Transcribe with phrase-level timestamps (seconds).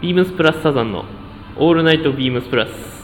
[0.00, 1.04] ビームスプラスサザンの
[1.58, 2.99] オールナイトビームスプラス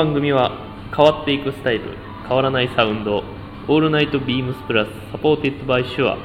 [0.00, 0.52] 番組は
[0.96, 1.94] 変わっていくスタイル
[2.26, 6.16] 変わらないサウンド All Night BEAMS PLUS supported by Shure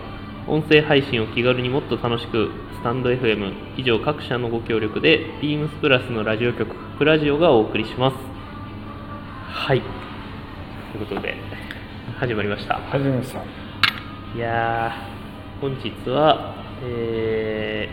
[0.47, 8.15] 音声配信を気軽にもっと楽しくスタンド FM 以上各社のご協力で BEAMS PLUS のラジオ局プラジオがお送りします。
[9.51, 9.81] はい。
[10.93, 11.35] ということで
[12.17, 12.75] 始まりました。
[12.75, 13.43] 始めました。
[14.37, 17.89] いやー本日はえ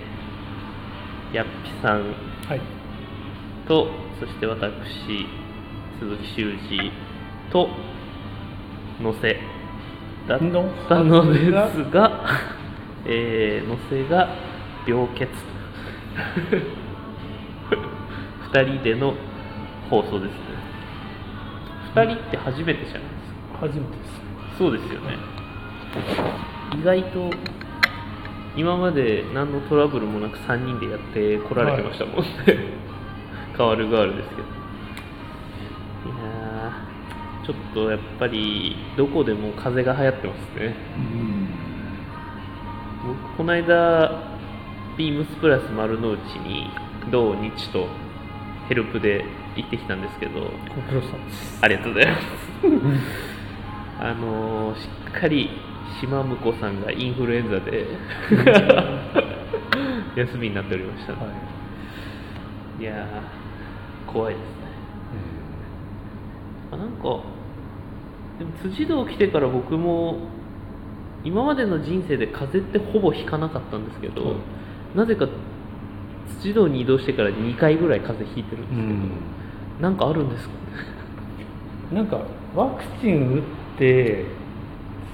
[1.33, 2.15] ー、やっぴさん
[2.47, 2.61] はい。
[3.67, 3.89] と
[4.21, 5.42] そして私
[6.03, 6.91] 鈴木修二
[7.53, 7.69] と
[9.01, 9.39] のせ
[10.29, 10.39] だっ
[10.89, 12.27] たのですが、
[13.07, 14.35] えー、のせが
[14.87, 15.29] 病欠。
[18.53, 19.15] 2人での
[19.89, 20.33] 放送です。
[20.33, 20.39] ね
[21.95, 23.59] 2人って初めてじゃないですか。
[23.61, 24.59] 初めてです。
[24.59, 25.17] そうですよね。
[26.75, 27.31] 意外と
[28.57, 32.25] 今まで何のトラブルもなく3人でやってこられてましたもんね、
[33.57, 34.62] 変わる変わるですけど
[37.47, 40.75] ちょっとやっぱりどこでも風邪が流行ってますね。
[43.05, 44.39] 僕この間
[44.97, 46.71] ビームスプラス丸の内に
[47.11, 47.89] 土日と
[48.69, 49.25] ヘルプで
[49.57, 50.49] 行ってきたんですけどご
[50.83, 51.59] 苦労さんです。
[51.63, 52.27] ありがとうございます。
[54.01, 55.51] あのーしっかり
[56.01, 57.87] 島婿さんがインフルエンザで
[60.17, 61.19] 休みになっておりました、は
[62.81, 62.83] い。
[62.83, 64.47] い、やー怖いですね。
[66.73, 67.21] あなんか
[68.43, 70.17] でも辻堂来てから僕も
[71.23, 74.35] 今までの人生で風邪ってほぼひかなかったんですけど、はい
[74.97, 75.27] なぜか
[76.41, 78.87] 辻堂に移動してから2回ぐらい風邪ひいてるんですけ
[79.81, 80.53] ど、なんかあるんですか？
[81.93, 82.21] ね なんか
[82.55, 83.43] ワクチン打っ
[83.79, 84.27] て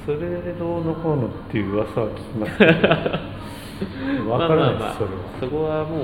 [0.04, 2.72] それでどうのこうのっていう噂は聞きますけど。
[4.32, 5.10] わからないです、まあまあまあそれは。
[5.40, 5.96] そこはも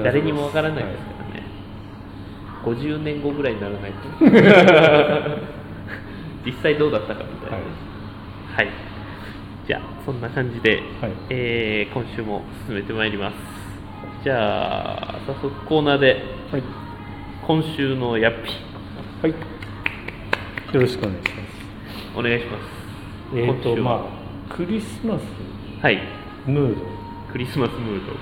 [0.00, 1.42] う誰にもわからないですからね、
[2.64, 3.98] 50年後ぐらいにならないと
[6.44, 7.56] 実際どうだったかみたいな。
[7.56, 7.62] は
[8.62, 8.68] い、
[9.66, 11.12] じゃあそんな感じで、はい。
[11.30, 13.34] えー今週も進めてまいります。
[14.24, 16.62] じゃあ早速コーナーではい、
[17.46, 18.50] 今週のヤッピ
[19.22, 19.30] はい、
[20.74, 22.18] よろしくお願いします。
[22.18, 23.36] お願いします。
[23.36, 23.98] えっ、と今週は。
[23.98, 24.18] ま
[24.50, 25.22] あクリスマス
[25.82, 25.98] はい。
[26.46, 26.76] ムー
[27.32, 28.18] クリスマスムードド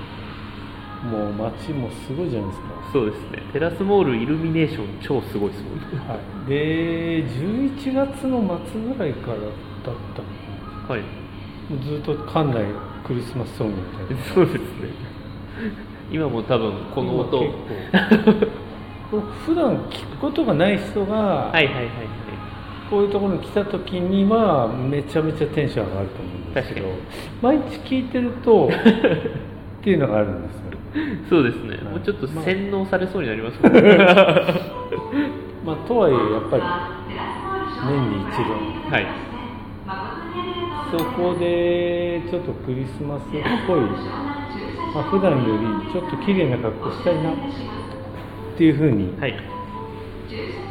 [1.03, 2.67] もう街もすごいじゃないですか。
[2.93, 3.43] そうですね。
[3.53, 5.85] テラスモールイルミネーション超すごいですもんね。
[6.07, 9.95] はい、で11月の末ぐらいからだっ
[10.87, 11.01] たはい。
[11.01, 12.65] もうずっと館内
[13.05, 14.23] クリスマスソングみたいな。
[14.33, 14.61] そうですね。
[16.11, 17.39] 今も多分この音。
[17.39, 17.53] 結
[19.11, 19.21] 構。
[19.45, 21.91] 普段聞くことがない人が、はいはいはいはい。
[22.91, 26.87] こういうところに来た時にはめちゃめちゃテンション上がると思うんですけど
[27.41, 30.70] 毎日聞いてると っていうのがあるんですよ
[31.29, 31.83] そうですね、はい。
[31.85, 33.61] もうちょっとまあ洗脳されそうになります。
[33.63, 33.81] もんね
[35.65, 36.63] まあ とはいえやっぱり
[37.87, 38.93] 年に一度。
[38.93, 39.05] はい。
[40.91, 43.25] そこでちょっとクリスマスっ
[43.65, 43.79] ぽい、
[44.93, 45.37] まあ、普段よ
[45.85, 47.33] りちょっと綺麗な格好したいなっ
[48.57, 49.35] ていうふうにはい。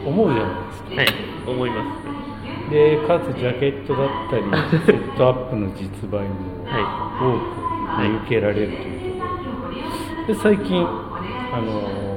[0.04, 1.06] 思うじゃないですか、はい。
[1.46, 2.70] 思います。
[2.70, 4.44] でかつジャケットだったり
[4.84, 6.28] セットアップの実売も
[6.66, 8.76] は多く見受けられるという。
[8.76, 8.99] ところ
[10.30, 12.10] で最近あのー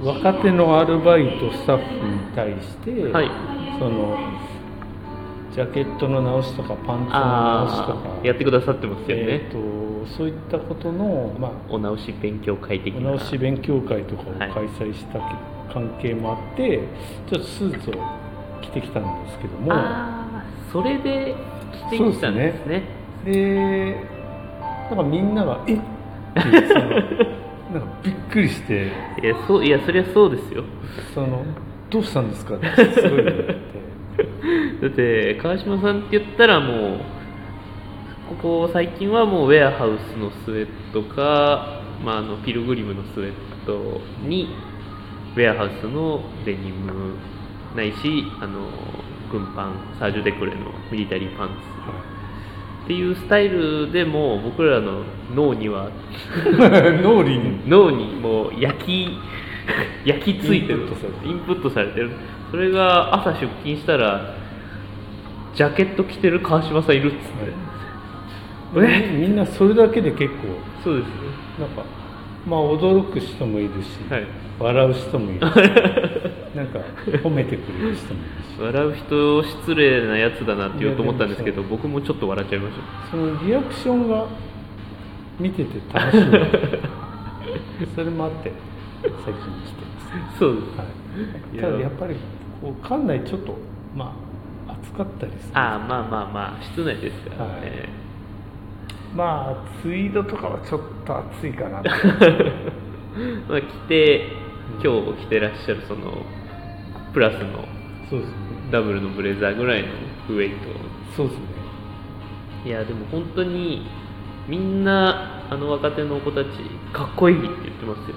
[0.00, 3.28] 若手のアルバイトスタッフに対して、はい。
[3.80, 4.16] その
[5.52, 14.52] ジャケットの直しとかパンツの直しとかやってくださってますよね、えー、とそういったことの、まあ、お直し勉強会的おな直し勉強会とかをはい。
[14.52, 15.18] 開催した
[15.74, 16.78] 関係もあって、
[17.28, 17.94] ちょっとスーツを
[18.62, 19.72] 着てきたんですけども。
[20.72, 21.34] それで
[21.90, 22.82] 来てきたんですね。
[23.24, 24.17] で
[24.90, 25.80] なんかみんなが「えっ?」っ
[26.42, 26.50] て
[27.72, 28.90] なんかびっくりして。
[29.22, 30.64] いやそういやそりゃそうですよ。
[31.14, 31.44] その
[31.90, 33.56] 「どうしたんですか?」ってすごい言われて。
[34.82, 37.00] だって川島さんって言ったらもう
[38.28, 38.34] こ
[38.66, 43.32] こ最近はもうウェアハウスのスウェットかまあ、あのピルグリムのスウェッ
[43.66, 44.48] トに
[45.34, 47.14] ウェアハウスのデニム
[47.76, 48.68] ないしあの
[49.30, 51.54] 軍パンサージュ・デクレのミリタリーパンツ
[52.88, 55.02] っていうスタイルでも僕らの
[55.34, 55.90] 脳には
[57.04, 57.68] 脳裏に？
[57.68, 59.08] 脳にもう焼き
[60.06, 60.78] 焼き付いてる。
[60.78, 61.26] インプットされてる。
[61.28, 62.10] インプットされてる。
[62.50, 64.32] それが朝出勤したら
[65.54, 70.46] ジャケット着てる川島さんいるっつって、えみんなそれだけで結構。
[70.82, 71.12] そうですね
[71.60, 71.82] なんか
[72.48, 74.26] まあ驚く人もいるし、はい。
[74.58, 75.40] 笑う人もいる。
[75.40, 75.42] し
[76.56, 76.80] なんか
[77.22, 78.60] 褒めてくれる人もいるし。
[78.60, 82.74] 笑う人失礼なやつだなって言おうと思ったんですけど僕もちょっと笑っちゃいまし
[83.08, 84.26] そのリアクションが
[85.38, 86.20] 見てて楽しい
[87.94, 88.52] それもあって
[89.02, 90.32] 最近来てます。
[90.32, 90.84] たそうです、は
[91.54, 92.16] い、ただやっぱり
[92.60, 93.56] こう館内ちょっと
[93.94, 94.12] ま
[94.66, 95.58] あ暑かったりする。
[95.58, 97.60] ああまあまあまあ室内ですからはい。
[97.62, 97.88] ね、
[99.14, 101.82] まあツイードとかはちょっと暑いかな。
[101.82, 101.90] と
[103.48, 104.28] まあ着て
[104.82, 106.24] 今日着てらっしゃるその
[107.12, 107.66] プラスの
[108.10, 108.36] そうですね。
[108.70, 109.88] ダブルのブレザーぐらいの
[110.30, 110.56] ウェイト。
[111.16, 111.44] そうですね。
[112.66, 113.86] いやでも本当に
[114.46, 116.48] みんなあの若手の子たち
[116.92, 118.16] かっこいいって言ってますよ。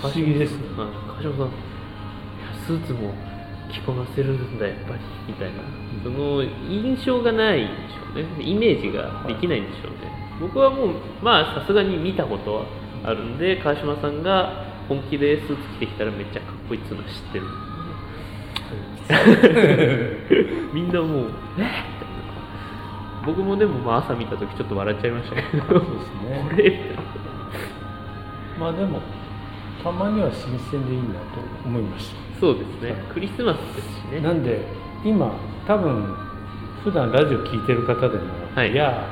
[0.00, 0.64] 不思議ですね。
[0.76, 0.88] はい。
[1.22, 1.74] 川島さん。
[2.66, 3.12] スーツも
[3.72, 5.62] 着こなせるんだやっぱりみたいな。
[6.02, 8.44] その印象がないんでしょうね。
[8.44, 10.12] イメージができないんでしょうね。
[10.40, 12.66] 僕はもうまあさすがに見たことは
[13.04, 17.46] あるんで川島さんが本気でスーツ着てきたらめっちゃかっこいいっつうのは知ってる。
[20.72, 21.74] みんなもうえっみたいな
[23.26, 25.66] 僕もでもまあ朝見た時ちょっと笑っちゃいましたけど。
[25.68, 26.96] そうですね。
[28.58, 29.00] まあでも
[29.82, 32.14] たまには新鮮でいいなと思いまし
[32.44, 33.00] そうですね、はい。
[33.14, 34.20] クリスマスですしたね。
[34.20, 34.60] なんで
[35.02, 35.34] 今
[35.66, 36.14] 多分
[36.84, 38.24] 普段ラジオ聞いてる方でも、
[38.54, 38.74] はい。
[38.74, 39.08] や、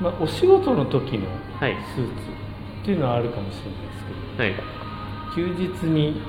[0.00, 1.26] まあ、お仕事の時の
[1.60, 1.76] はい。
[1.94, 2.12] スーツ
[2.82, 4.54] っていうのはあるかもしれないですけどはい。
[5.36, 6.22] 休日に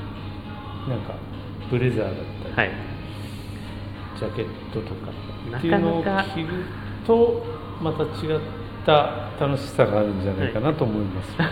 [0.89, 1.15] なんか
[1.71, 2.13] ブレザーだっ
[2.43, 2.71] たり、はい。
[4.19, 5.11] ジャケットとか
[5.57, 6.65] っていうのを着る
[7.07, 7.41] と
[7.81, 8.39] また違っ
[8.85, 11.43] た楽しさがあるんじゃないかなと思います、ぜ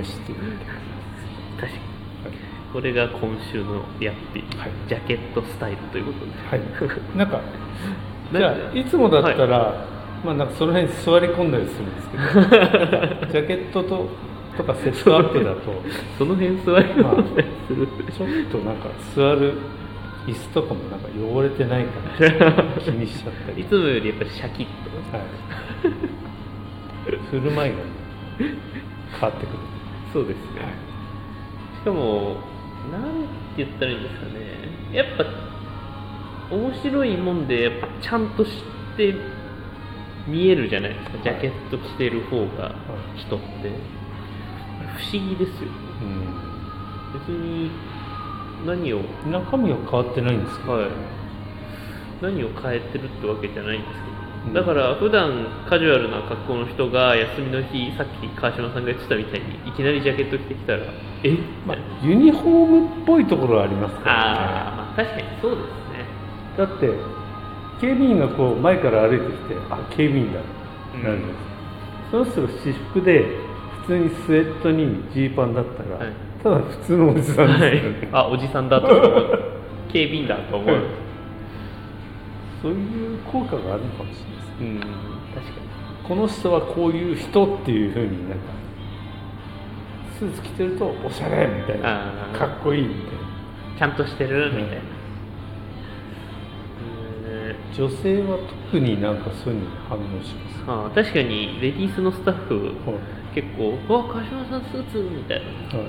[0.00, 0.85] ひ試してみてくだ確かに
[2.76, 4.70] これが今週のヤッピー、はい。
[4.86, 6.32] ジャケットスタイルということで。
[6.46, 6.60] はい。
[7.16, 7.40] なんか
[8.30, 9.86] じゃあいつもだったら、
[10.22, 12.22] まあなんかその辺座り込んだりするんですけど
[13.32, 14.10] ジャケットと
[14.58, 15.60] とかセットアップだと
[16.18, 19.54] その辺座りまあ込んだりする、ちょっとなんか座る
[20.26, 22.52] 椅子とかもなんか汚れてないから
[22.84, 23.62] 気にしちゃったり。
[23.62, 25.16] いつもよりやっぱりシャキッと。
[25.16, 25.26] はい。
[27.30, 27.82] 振る舞いがね
[29.18, 29.58] 変わってくる。
[30.12, 30.60] そうですね、
[31.78, 32.36] しかも
[32.92, 33.02] なん
[33.56, 34.96] て言ったらいいんですかね。
[34.96, 35.24] やっぱ
[36.54, 38.50] 面白いもんでやっぱちゃんとし
[38.96, 39.14] て
[40.26, 41.18] 見えるじゃないですか。
[41.22, 42.74] ジャケット着てる方が
[43.16, 43.46] 人って。
[44.96, 45.70] 不思議ですよ。
[47.14, 47.70] 別に
[48.66, 50.90] 何をうん、中身は変わってないんですけど、はい。
[52.22, 54.15] 何を変えてるってわけじゃないんですうんけど
[54.54, 60.82] だから普段カジュアルな格好の人が休みの日さっき川島さんが言ってたみたいにいきなりジャケット着てきたら
[61.24, 61.36] え？
[61.66, 66.06] まあ、ユニフォームっぽいところはありますから、ね、ああまあ確かにそうですね。
[66.56, 66.90] だって
[67.80, 70.40] 警備員がこう前から歩いてきてあ警備員だ
[70.94, 71.02] うん。
[71.02, 71.38] なるんです、
[72.10, 73.26] その人が私服で
[73.82, 76.12] 普通にスウェットにジーパンだったら、はい。
[76.42, 77.74] ただ普通のおじさんですよはい。
[77.74, 79.42] ね、あおじさんだと思う。
[79.92, 80.76] 警備員だと思う。
[82.62, 84.80] そういう効果があるのかもしれないうん。
[85.34, 85.66] 確か
[86.06, 88.44] この人はこういう人っていうふうになんか
[90.18, 92.30] スーツ着てるとおしゃれみたいな。
[92.32, 93.10] かっこいいみたいな。
[93.10, 94.80] にちゃんとしてるみたいな、うん。
[97.26, 98.38] え女性は
[98.70, 102.54] 特になんかそういうのに反応しますーあー確かにレディースのスタッフ
[102.88, 103.34] はい。
[103.34, 105.78] 結構「うわ川島さんスーツ」みたいな。
[105.78, 105.88] はい。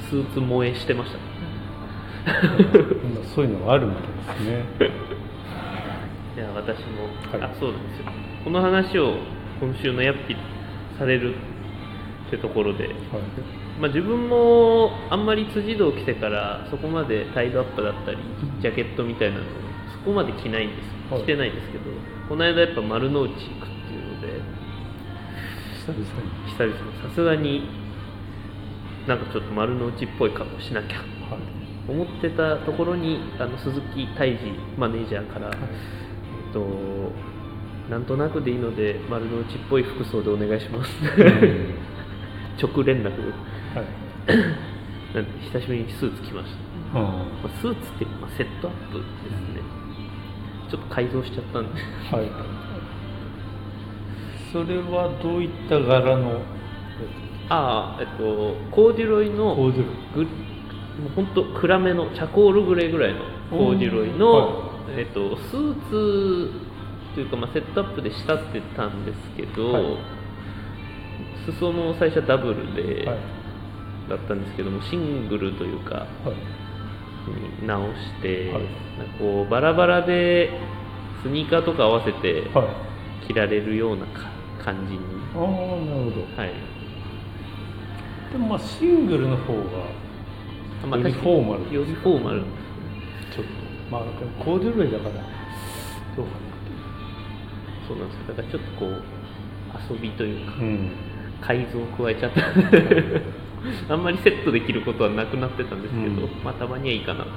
[0.00, 1.18] スーツ萌えしてました。
[1.18, 1.46] ね
[3.04, 4.04] 今そういうのがあるみたい
[4.38, 4.64] ですね
[6.36, 7.50] いや私も、はい。
[7.50, 8.04] あそうなんですよ。
[8.44, 9.16] この話を
[9.58, 10.36] 今週のヤッピ
[10.98, 11.34] される
[12.28, 12.94] ってところで、はい。
[13.80, 18.18] まあ、自分もあんまり辻堂来てからそこまでタイドアップだったり
[18.60, 19.44] ジャケットみたいなの
[19.92, 20.88] そこまで着ないんです。
[21.10, 21.22] はい。
[21.22, 21.84] 着てないんですけど、
[22.28, 23.40] この間やっぱ丸の内行くっ
[23.88, 24.28] ていうので
[25.86, 26.04] 久々に。
[26.50, 27.08] 久々に。
[27.08, 27.68] さすがに
[29.08, 30.98] なんかちょっと丸の内っぽい格好しなきゃ。
[30.98, 31.06] はい。
[31.88, 35.50] 思ってたところにあの鈴木泰治マネージャーから、
[36.56, 36.64] と、
[37.90, 40.90] なんとなくでいいので丸の内っぽい服装でお願いします。
[42.60, 43.10] 直連絡。
[43.10, 43.86] はい。
[45.14, 46.48] なんで久しぶりにスーツ着まし
[46.92, 49.60] た、あまあ、スーツって、まあ、セットアップですね。
[50.70, 51.80] ちょっと改造しちゃったんで。
[52.12, 52.30] あはい。
[54.52, 56.30] そそれはどういった柄の？
[56.30, 56.38] や
[57.50, 59.84] ああえっとコーデュロイのコーデュ
[60.16, 60.24] ロイ。
[60.24, 60.30] グ
[61.02, 63.20] もう本当暗めのチャコールグレーぐらいの
[63.50, 66.50] コーデュロイの、はえっと、スーツ
[67.14, 69.98] というか、まあ、セットアップで仕立てたんですけど、はい。
[71.46, 73.18] 裾の最初はダブルで、はい
[74.08, 77.60] だったんですけどもシングルというかはい。
[77.60, 78.62] に直して、はい。
[78.98, 80.50] なんかこうバラバラで
[81.22, 83.26] スニーカーとか合わせてはい。
[83.26, 84.30] 着られるようなか
[84.64, 85.00] 感じに、
[85.34, 86.40] ああなるほど。
[86.40, 86.54] はい。
[88.30, 89.62] でもまあシングルの方が
[90.86, 92.44] まあ、よりフォーマルよりフォーマル
[93.90, 94.02] まあ
[94.42, 95.14] コーデュロイだから
[96.16, 96.32] どうか
[97.88, 98.26] そうなんですよ。
[98.28, 99.02] だからちょっとこう
[99.92, 100.90] 遊びというかなうん。
[101.40, 102.42] 改造を加えちゃった。
[103.94, 106.30] あんまりセットできることはなくなってたんですけど、うん。
[106.42, 107.30] まあたまにはいいかなと。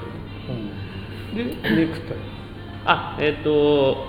[1.36, 2.18] でネクタイ。
[2.86, 4.08] あえっ、と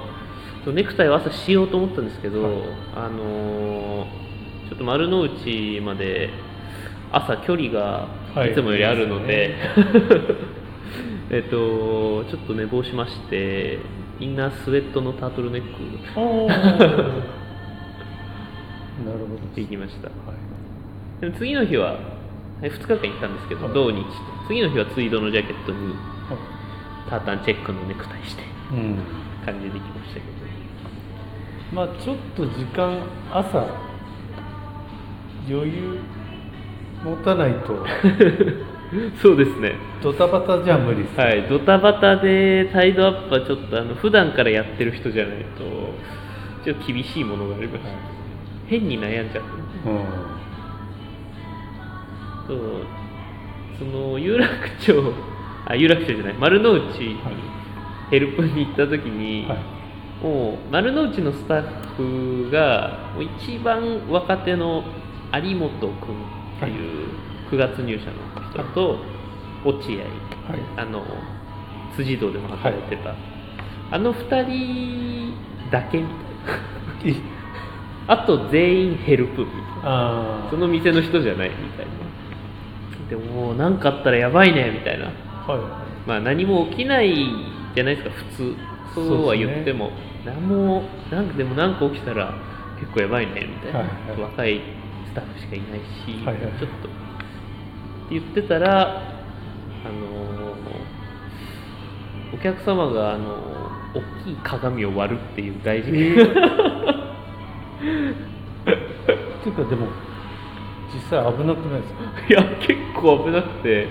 [0.65, 2.53] そうネクタイを朝しようと思ったんですけど、はい。
[2.97, 4.21] あのー
[4.71, 6.31] ちょっと丸の内まで
[7.11, 8.53] 朝距離がはい。
[8.53, 9.57] いつもよりあるので、
[11.31, 13.79] えっとちょっと寝坊しまして
[14.19, 15.69] インナースウェットのタートルネック
[19.07, 19.55] なるほど。
[19.55, 20.09] できました。
[20.09, 21.21] はい。
[21.23, 21.97] でも次の日は
[22.61, 23.75] 2日間行ったんですけど、はい。
[23.75, 24.11] 土日と。
[24.49, 26.37] 次の日はツイードのジャケットには
[27.09, 28.97] タータンチェックのネクタイしていうん。
[29.47, 30.27] 感じできましたけど。
[31.73, 32.99] まあちょっと時間
[33.33, 33.65] 朝
[35.49, 35.99] 余裕
[37.05, 37.87] 持たないと
[39.23, 39.75] そうですね。
[40.03, 41.19] ドタバタじゃ無理っす。
[41.19, 41.49] はい。
[41.49, 45.63] ドタバタでタイドアップはちょっとあの普段からやってる人じゃないと
[46.65, 47.91] ちょっと厳しいものがありました、
[48.67, 49.51] 変に悩んじゃって
[49.89, 50.05] うん。
[52.49, 52.87] そう。
[53.79, 55.15] その有楽町
[55.67, 56.35] あ有楽町じゃない。
[56.35, 57.35] 丸の内にはい
[58.11, 59.59] ヘルプに行った時に、はい。
[60.21, 61.63] もう丸の内のスタッ
[61.97, 64.83] フが一番若手の
[65.33, 65.95] 有本君っ
[66.59, 67.09] ていう
[67.53, 68.99] 9月入社の人と
[69.64, 69.99] 落合、
[70.50, 70.61] はい。
[70.76, 71.04] あの
[71.97, 73.14] 辻堂でも働いてた、
[73.90, 75.35] あの2人
[75.71, 76.07] だけみ
[77.02, 77.21] たいいな
[78.09, 80.47] あと全員ヘルプみたいな。
[80.47, 81.92] あその店の人じゃないみたいな。
[83.09, 85.07] でも何かあったらやばいねみたいな。
[85.47, 85.61] あはい。
[86.09, 87.14] まあ何も起きない
[87.75, 88.57] じゃないですか普通。
[88.95, 89.92] そうは言っても、
[90.25, 92.35] 何もなんかでも何か起きたら
[92.80, 94.21] 結構やばいねみたいな、はいはい。
[94.21, 94.61] 若い
[95.07, 96.59] スタッフしかいないし、はいはい。
[96.59, 96.88] ちょっと
[98.11, 98.85] 言ってたらあ
[99.88, 99.95] の
[102.35, 103.37] お客様があの
[103.95, 106.17] 大きい鏡を割るっていう大事件、え っ
[109.43, 109.87] ていうかでも
[110.93, 112.00] 実際危なくないですか？
[112.29, 113.88] いや結構危なくて。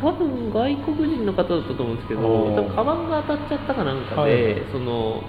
[0.00, 4.62] 多分外国人の方だったと思うんですけど多分カバンが当たっちゃったかなんかで、はいはい。
[4.70, 5.22] その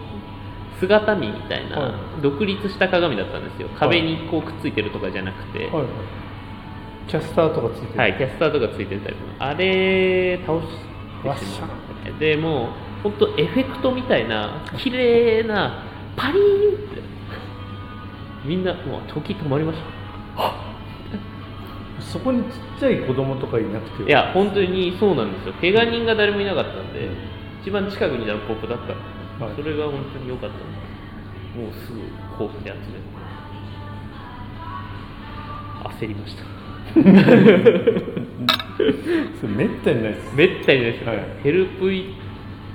[0.77, 1.93] 姿見みたいな、はい。
[2.21, 3.69] 独立した鏡だったんですよ。
[3.79, 5.85] 壁にこうくっついてるとかじゃなくて、はいはい
[7.07, 7.99] キャスターとかついてる。
[7.99, 11.67] はい、キャスターとかついてたりあれ倒してしま
[12.19, 12.69] でも
[13.01, 15.83] う本当エフェクトみたいな綺麗な
[16.15, 17.01] パリーンって。
[18.45, 19.85] みんなもう時止まりました。
[22.01, 25.53] そこにちっちゃい子供とかいなくていや本当にそうなんですよ。
[25.61, 27.07] 怪我人が誰もいなかったんで、
[27.61, 28.87] 一番近くにいたのポップだった。
[29.39, 29.55] の、はい。
[29.55, 30.65] それが本当に良かったんで
[31.63, 31.99] もうすぐ
[32.37, 33.11] 興奮で集めて。
[36.01, 36.60] 焦りました
[39.39, 41.25] それめったにないですめったにないですよ、はい。
[41.43, 42.09] ヘルプ行っ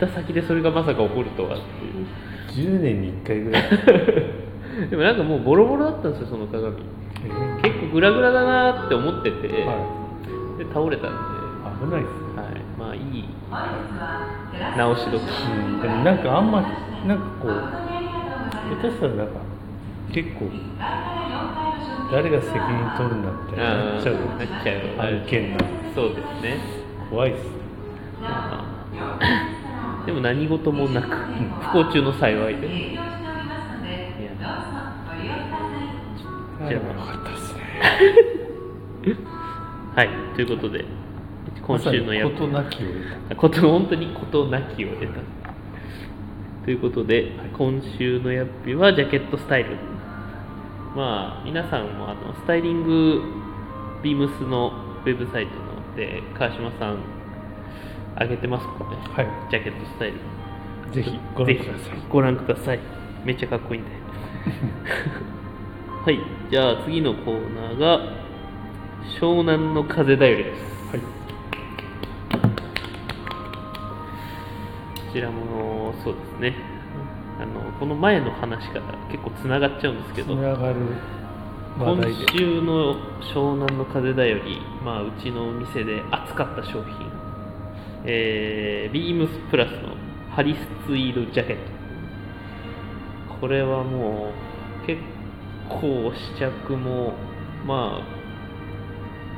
[0.00, 2.06] た先でそれがまさか起こるとはっていう。
[2.78, 3.62] 10年に1回ぐらい、
[4.88, 6.76] でもなんかもうボロボロだったんですよその鏡。
[7.25, 7.62] えー。
[7.62, 9.75] 結構グラグラだなって思ってて、は
[10.58, 11.18] で倒れたんで、
[11.84, 12.36] い、危ないですね。
[12.36, 13.28] はい、まあいい。
[14.76, 15.82] 直し時うん。
[15.82, 16.62] でもなんかあんま
[17.06, 17.52] なんかこう
[18.82, 19.45] 下手したらなんか
[20.12, 20.50] 結構
[22.10, 25.58] 誰が責任取るんだみたいになっちゃうなっちゃう案件な
[25.94, 26.58] そうですね
[27.10, 27.40] 怖いっす。
[27.40, 27.48] ね
[28.20, 28.68] ま
[29.00, 32.66] あでも何事もなく不幸中の幸いで。
[32.68, 33.02] いや
[36.58, 37.60] じゃよかったですね。
[39.94, 40.84] あ はいということで
[41.62, 42.86] 今週のやまさに事なきを
[43.28, 45.20] 得こと本当に事なきを得た。
[46.64, 49.76] ということで、今週のやっぴはジャケットスタイル
[50.96, 53.20] まあ皆さんもあのスタイリング
[54.02, 54.72] ビームスの
[55.04, 57.04] ウェブサイトので川島さん
[58.18, 59.26] 上げてますもんね、たはい。
[59.50, 60.18] ジャケットスタイル。
[60.94, 61.78] ぜひご覧ください。
[61.84, 62.80] ぜひご覧ください。
[63.26, 63.90] めっちゃかっこいいんで。
[66.02, 66.18] はい。
[66.50, 68.00] じゃあ次のコーナーが
[69.20, 70.62] 湘南の風だよりです。
[70.92, 71.00] はい。
[71.00, 71.06] こ
[75.12, 76.75] ちらもそうですね
[77.38, 80.76] あのこの前の話から結構つながっちゃうんですけつどながる
[81.78, 82.96] 話今週の
[83.34, 87.10] 湘南の風だより、まあ、うちのお店で扱った商品、
[88.06, 89.94] えー、ビームスプラスの
[90.34, 91.76] ハリスツイードジャケット。
[93.40, 94.32] これはも
[94.82, 95.02] う結
[95.68, 97.12] 構試着も
[97.66, 98.00] ま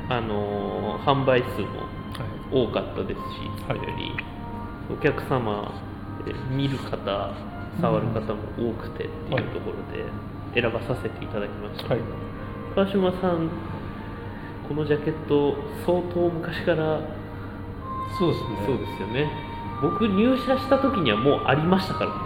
[0.09, 2.25] ああのー販売数もは
[2.63, 2.69] い。
[2.69, 3.23] 多かったですし、
[3.69, 3.79] はい。
[3.79, 4.13] それより
[4.91, 5.73] お客様、
[6.27, 7.35] えー見る方、
[7.81, 10.05] 触る方も多くてっていうところで
[10.61, 11.95] 選ばさせていただきました。
[11.95, 12.03] はい。
[12.75, 13.49] 川島さん、
[14.69, 15.57] このジャケット、
[15.87, 17.01] 相当昔から
[18.19, 18.49] そうですね。
[18.67, 19.31] そうですよね、
[19.83, 22.17] 僕、入社した時にはもうありましたからね、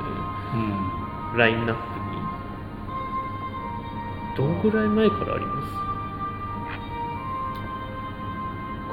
[1.32, 1.38] うん。
[1.38, 2.02] ラインナップに。
[4.36, 5.72] どんぐらい前からあります？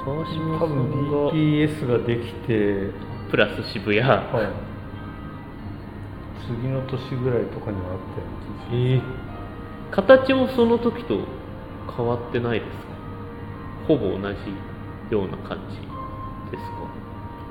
[0.06, 2.92] 川島さんが BTS ができて、
[3.30, 4.20] プラス渋谷、はい、
[6.50, 9.04] 次の年ぐらいとかにはあったような気がし
[9.92, 11.20] 形もその時と
[11.96, 12.78] 変わってないですか？
[13.88, 14.22] ほぼ同じ
[15.12, 16.64] ような感じです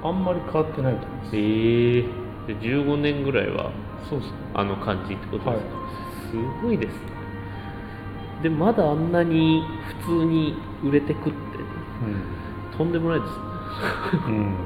[0.02, 0.09] か？
[0.09, 1.37] あんまり変わってないと思います。
[1.37, 2.02] ええ
[2.49, 3.71] で15年ぐらいは
[4.09, 4.37] そうですね。
[4.55, 5.61] あの感じってことですか、はい。
[6.31, 7.00] すごいですね。
[8.43, 9.62] でまだあんなに
[10.02, 11.38] 普通に売れてくって
[12.76, 13.38] とんでもないですね。
[14.28, 14.57] うん、うん、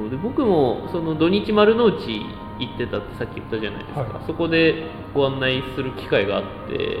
[0.00, 0.10] そう。
[0.10, 2.22] で僕もその土日丸の内
[2.66, 4.26] 行ってたってさっき言ったじゃないですか、はい。
[4.26, 6.98] そこでご案内する機会があって、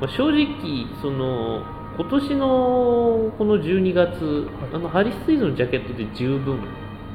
[0.00, 1.62] まあ、正直その
[1.96, 4.74] 今年のこの12月、はい。
[4.74, 6.58] あのハリス・ツイードのジャケットで十分。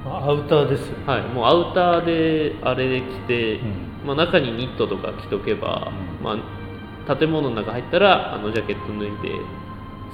[0.04, 0.98] まあアウターですよ。
[1.00, 1.22] ね、はい。
[1.24, 4.08] もうアウターであれで着て、うん。
[4.08, 6.24] まあ、中にニットとか着とけば、うん。
[6.24, 9.40] まあ、建物の中入ったらあのジャケット脱いで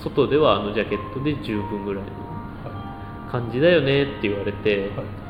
[0.03, 5.21] 外ではあのジャケットで十分ぐらいのは感じだよねって言われて、いはい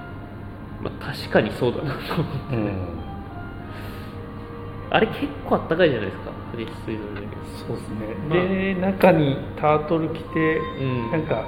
[0.81, 2.99] まあ、確かにそうだなと思って、うん、
[4.89, 6.31] あれ結構あったかいじゃないですか。
[6.31, 7.95] ハリス・ツイードのジャケッそうですね、
[8.27, 11.11] まあで中にタートル着て、トうん。
[11.11, 11.45] なんか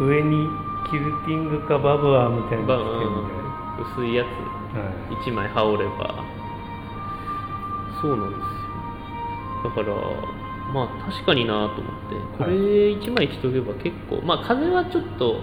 [0.00, 0.48] 上に
[0.90, 3.22] キルティングかバブアーみたいなばの着てみ
[4.00, 4.28] 薄いやつ
[4.72, 5.28] たいな、はい。
[5.28, 6.24] 1枚羽織れば。
[8.00, 8.44] そうなんですよ。
[9.64, 9.94] だから
[10.72, 12.38] まあ確かになと思って。
[12.38, 12.56] これ
[12.96, 14.20] 1枚着とけば結構。
[14.22, 15.36] まあ風はちょっと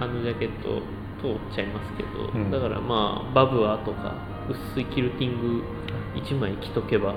[0.00, 0.82] あのジャケット
[1.20, 2.50] 通っちゃいますけど、うん。
[2.50, 4.14] だからまあバブアーとか
[4.48, 5.64] 薄いキルティング
[6.14, 7.14] 1枚着とけば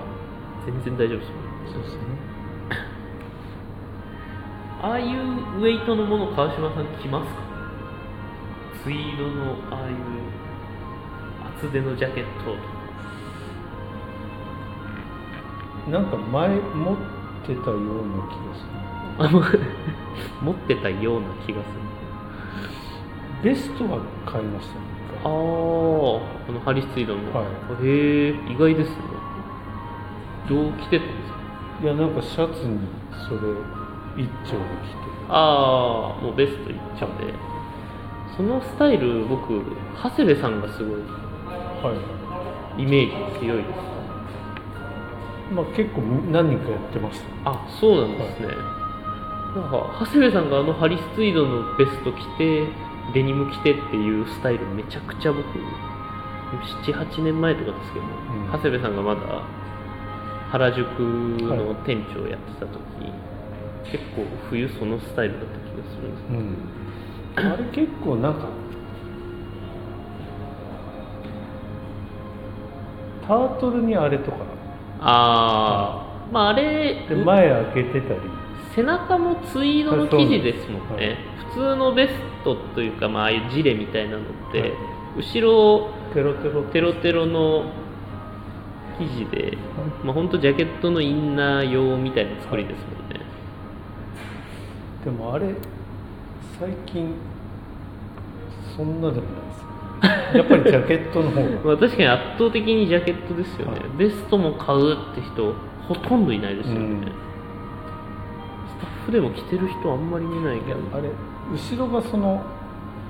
[0.66, 1.36] 全然大丈夫ですよ
[1.74, 2.02] そうですね。
[4.84, 5.20] ああいう
[5.60, 7.42] ウェイトのもの川島さん着ますか？
[8.84, 9.96] ツイードのああいう
[11.58, 12.64] 厚手のジャケットとか。
[15.90, 16.98] なんか前持っ
[17.46, 18.66] てたような気がす
[19.60, 19.62] る。
[20.42, 21.82] 持ってたような気がする
[23.44, 24.82] ベストは買いましたね。
[25.24, 27.44] ああこのハリス・ツイードの、は
[27.82, 28.96] へえ意外ですね。
[30.50, 31.40] どう着てたんですか？
[31.84, 32.80] いやなんかシャツに
[33.28, 33.40] それ
[34.18, 35.02] 一丁で着て。
[35.30, 37.34] ああもうベスト一丁で
[38.36, 39.62] そのスタイル僕
[40.02, 41.94] 長谷部さんがすごいは
[42.78, 42.82] い。
[42.82, 43.70] イメージ強いです。
[45.54, 46.02] まあ結構
[46.32, 47.52] 何人かやってました。
[47.52, 48.56] あそうなんですね、なん
[49.70, 52.68] か長谷部さんがあのハリス・ツイードのベスト着て
[53.14, 55.46] デニム着てっていうスタイルめちゃくちゃ僕
[56.58, 58.52] 78年前とかですけど、ん。
[58.52, 59.22] 長谷部さんがまだ
[60.52, 62.80] 原宿の店長やってた時、
[63.92, 67.54] 結構冬そのスタイルだった気がするんですけどうん。
[67.54, 68.50] あれ結構なんか
[73.28, 74.38] タートルにあれとか。
[75.04, 78.20] ああまああれで前開けてたり
[78.76, 81.18] 背中もツイードの生地ですもんね、はい。
[81.50, 84.72] 普通のベストというか、まあ、ああいうジレみたいなのって、はい。
[85.18, 86.64] 後ろテロテロ。
[86.64, 87.72] テロテロの
[88.98, 89.58] 生地で、
[90.04, 93.20] まあ本当ジャケットのインナー用みたいな作りですもんね、
[95.04, 95.56] でもあれ
[96.60, 97.16] 最近
[98.76, 100.42] そんなでもないですよ。
[100.42, 101.50] やっぱりジャケットの方が。
[101.66, 103.90] まあ、確かに圧倒的にジャケットですよね、はい。
[103.98, 105.54] ベストも買うって人
[105.88, 107.31] ほとんどいないですよね、うん
[109.10, 110.80] でも着てる人あんまり見ないけど。
[110.94, 111.10] あれ
[111.52, 112.44] 後ろがその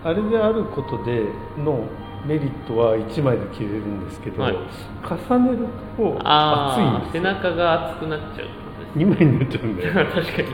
[0.04, 1.26] あれであることで
[1.58, 1.86] の
[2.26, 4.54] メリットは1枚で着れるんですけど、はい。
[4.54, 7.12] 重ねると熱いんですよ。
[7.14, 9.06] 背中が熱くなっちゃうってことですね。
[9.06, 9.84] 2枚になっちゃうんで。
[9.92, 10.48] 確かに。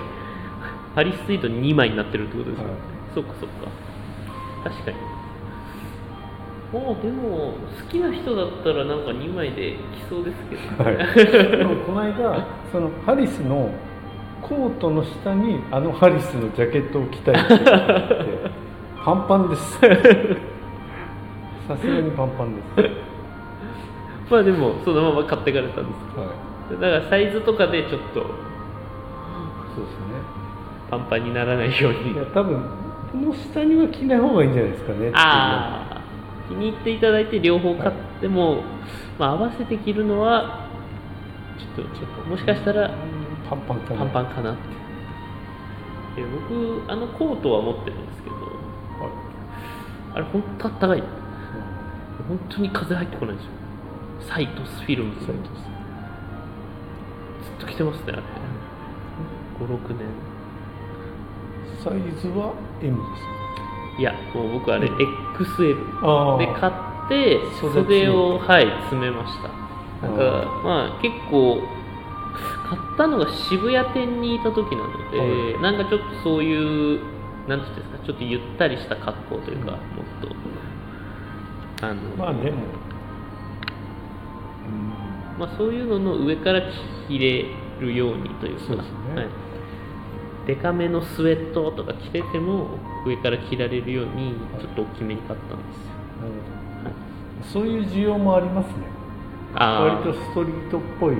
[0.95, 2.75] ハリスツイート2枚になってるってことですね、はい。
[3.13, 4.69] そっかそっか。
[4.69, 4.97] 確かに。
[6.71, 13.69] もうでも好きな人だったらなんか2枚で着そうですけど、はい、でもこの間そのハリスの
[14.47, 18.51] コートの下にあのハリスのジャケットを着たいって言って
[19.03, 19.79] パンパンです。
[21.67, 22.89] さすがにパンパンです。
[24.31, 26.81] まあでもそのまま買ってかれたんですはい。
[26.81, 30.07] だからサイズとかでちょっとそうですね。
[30.89, 32.13] パンパンにならないように。
[32.13, 32.61] いや多分
[33.11, 35.11] この下には着ない方がいいんじゃないですかね。
[35.13, 36.01] ああ
[36.49, 38.63] 気に入っていただいて両方買っても、
[39.19, 40.67] まあ、合わせて着るのは
[41.57, 42.91] ちょっとちょっともしかしたら
[43.49, 43.99] パンパンかな。
[43.99, 44.53] パンパンかな。
[44.53, 44.55] っ
[46.15, 48.35] てで僕あのコートは持ってるんですけど。
[48.35, 48.45] はい。
[50.15, 50.99] あれ本当あったかい。
[50.99, 51.05] うん。
[52.27, 53.51] 本当に風入ってこないんですよ。
[54.29, 55.53] サイトスフィルムずっ斉藤さ
[57.55, 58.21] んと着てますねあれ。
[59.65, 60.07] 56年。
[61.83, 63.27] サイズは M ですか？
[63.99, 66.73] いやもう僕あれ XL で買っ
[67.09, 69.49] て袖袖をはい詰めました。
[70.07, 71.61] なんかあまあ結構
[72.69, 75.19] 買ったのが渋谷店にいた時なので、
[75.55, 76.99] はなんかちょっとそういう
[77.47, 79.67] なんていうんですかちょっとゆったりした格好というか、うん。
[79.67, 79.77] もっ
[81.79, 82.57] とあのまあでも
[85.37, 86.61] まあ、そういうのの上から
[87.07, 87.45] 着れ
[87.79, 89.15] るようにというかそうですね。
[89.15, 89.27] はい、
[90.47, 95.93] デカめのスウェットとか着てても上から着られるようにちょっと大きめに買ったんですよ、
[96.83, 96.93] はい。
[97.43, 98.73] そういう需要もありますね。
[99.53, 101.15] あ割とストリートっぽい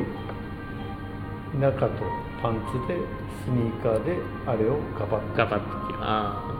[1.59, 2.03] 中と
[2.41, 2.99] パンツで
[3.43, 5.37] スニーカーであれをガバッと。
[5.37, 6.53] ガバッと着るああ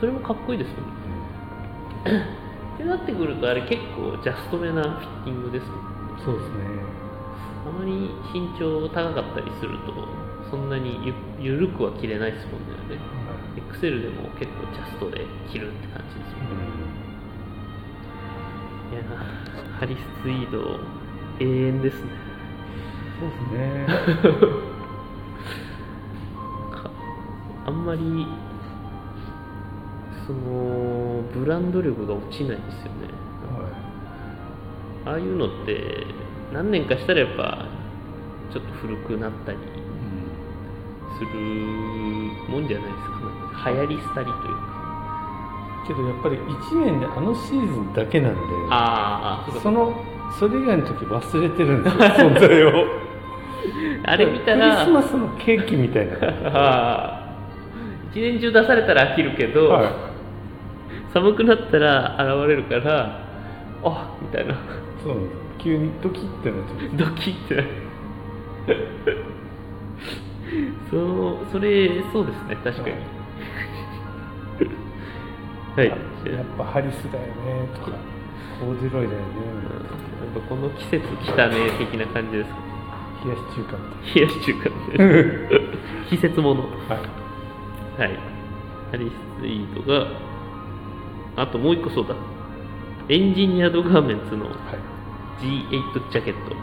[0.00, 0.82] それもかっこいいですよね。
[2.74, 5.80] ってなってくるとあれ結構ジャストめなフィッティングですもん
[6.24, 6.54] そうですね。
[7.66, 9.94] あまり身長高かったりすると
[10.50, 11.14] そんなにゆ
[11.52, 12.66] ゆるくは着れないですもんね。
[12.86, 12.98] あれ
[13.56, 16.52] XL でも結構ジャストで着るって感じですもん。
[18.92, 20.78] いやーハリス・ツイード
[21.40, 22.10] 永遠ですね
[23.20, 23.86] そうですね。
[26.72, 26.90] か
[27.66, 28.26] あんまり
[30.26, 33.08] そのブランド力が落ちないんですよね。
[33.46, 33.68] は
[35.06, 36.06] ああいうのって
[36.52, 37.68] 何年かしたらやっぱ
[38.52, 39.60] ちょっと古くなったりい、
[41.18, 41.28] する
[42.48, 44.74] もんじゃないですか、ね、流行り廃りというか。
[45.86, 49.94] けどやっぱり1年であのシーズンだけなんでああその
[50.38, 53.03] それ以外の時忘れてるんですよ存在を
[54.06, 57.20] あれ見たクリらスマスのケーキみたいな
[58.12, 59.86] 一年中出されたら飽きるけど、はい。
[61.12, 63.18] 寒くなったら現れるから
[63.82, 64.54] あみたいな。
[65.02, 65.36] そうなんです。
[65.58, 67.54] 急にドキッてなってドキッて。
[67.56, 67.66] なる
[70.90, 72.96] そのそれそうですね確かに。
[75.76, 75.96] はい、やっ
[76.56, 78.14] ぱハリスだよねとか。
[78.60, 79.26] コーデュロイだよね
[80.34, 82.73] やっぱこの季節来たね的な感じですか
[83.24, 83.76] 冷やし中華。
[83.78, 85.60] み冷やし中華って
[86.10, 86.62] 季節もの。
[86.88, 87.08] たいな
[88.04, 88.12] はい。
[88.12, 88.18] はい。
[88.90, 90.06] ハリスツイードが
[91.36, 92.14] あともう一個そうだ。
[93.08, 94.54] エンジニアードガーメンツのはい。
[95.40, 96.54] G8 ジャケット。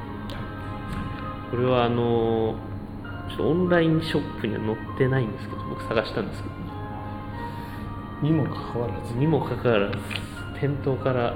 [1.51, 2.55] これはあの
[3.27, 6.55] ちょっとオンラインショップには載ってないんですけど僕探したんですけど。
[8.21, 9.13] にもかかわらず。
[9.15, 9.97] にもかかわらず
[10.59, 11.33] 店頭から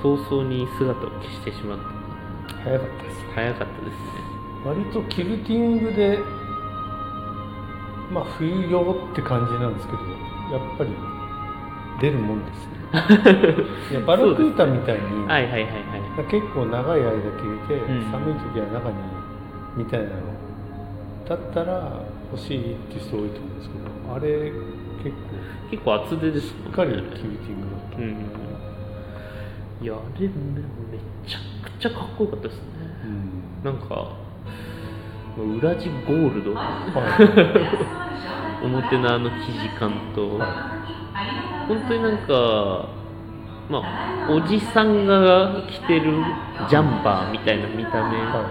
[0.00, 1.84] 早々に姿を消してしまった。
[2.62, 3.32] 早かったですね。
[3.34, 4.27] 早かったですね
[4.64, 6.18] 割とキルティングで
[8.12, 9.98] まあ冬用って感じなんですけど
[10.52, 10.90] やっぱり
[12.00, 12.78] 出るもんですね。
[13.90, 15.68] いやバルクータみたいに、はいはいはいは
[16.22, 16.26] い。
[16.30, 17.14] 結構長い間着
[17.68, 18.10] れて、うん。
[18.10, 18.96] 寒い時は中に
[19.76, 20.12] みたいなの
[21.28, 22.00] だったら
[22.32, 24.52] 欲しいっていう人多いと思うんですけどあれ
[25.02, 25.14] 結
[25.70, 28.16] 結構厚手ですもん構しっかりキルティングだった、うん。
[29.82, 30.62] いやあれめめ
[31.26, 32.62] ちゃくちゃかっこよかったですね。
[33.04, 33.70] うん。
[33.70, 34.27] なんか
[35.44, 36.54] 裏地ゴールド？
[36.54, 36.60] は
[38.62, 40.38] 表のあの生地感と。
[41.68, 42.88] 本当になんか
[43.68, 46.24] まあおじさんが着てる
[46.68, 48.18] ジャンパーみたいな見たい、目。
[48.18, 48.50] は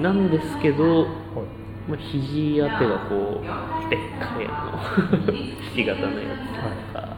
[0.00, 1.08] なんですけど、いはい。
[1.88, 3.44] まあ、肘当てがこう
[3.88, 7.16] でっかいあのひし形のやつとか、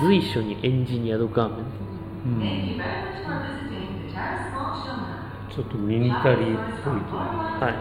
[0.00, 1.64] 随所にエンジニアドガーメン
[2.26, 2.80] うん
[5.56, 7.02] ちょっとミニタリーっぽいという。
[7.08, 7.72] トは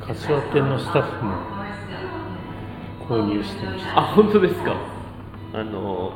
[0.00, 1.34] 柏店のスタッフも
[3.06, 3.98] 購入してましいた。
[3.98, 4.74] あ本当ですか。
[5.52, 6.14] あの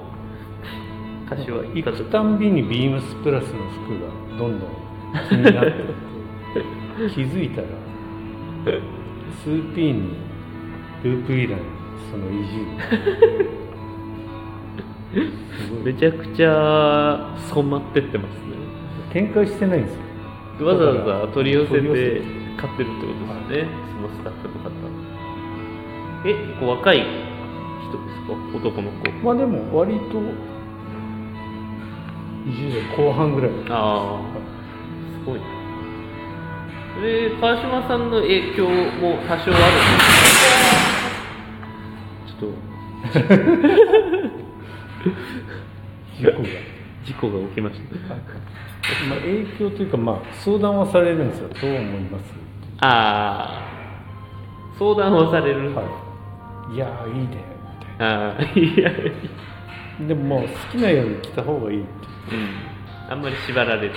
[1.29, 4.09] 柏行った時行くたんびにビームスプラスの服が
[4.39, 4.71] どんどん
[5.29, 7.69] 気になってって気づいたら
[9.45, 10.17] 2P に
[11.03, 11.61] ループイラン
[12.11, 12.65] その移住
[15.67, 15.93] すごい。
[15.93, 18.66] めちゃくちゃ染まってってますね
[19.13, 19.95] 展開してないんです
[20.61, 20.67] よ。
[20.67, 21.87] わざわざ取り寄せてせ
[22.57, 24.71] 買ってるってことですね、そのスタッフの方。
[26.25, 27.11] えこう若い人で
[28.15, 28.33] すか？
[28.57, 29.11] 男の子。
[29.23, 30.19] まあでも割と
[32.47, 33.51] 20代後半ぐらい。
[33.71, 34.21] ああ
[35.21, 35.47] すごいな
[37.03, 39.55] で川島さんの影響も多少あるんです
[42.37, 42.41] か？
[42.41, 42.51] ちょっ
[46.17, 46.39] 事故が、と
[47.05, 47.85] 事故が起きました
[49.09, 51.49] まあ、影響というかまあ相談はされるんですよ。
[51.49, 52.23] どう思います？
[52.81, 55.83] ああ相談をされる、は
[56.71, 56.75] い。
[56.75, 58.91] いやーいいねみたいああいや
[60.01, 61.91] なでも好きなように来た方がいいって。
[62.35, 62.49] うん。
[63.09, 63.95] あんまり縛られる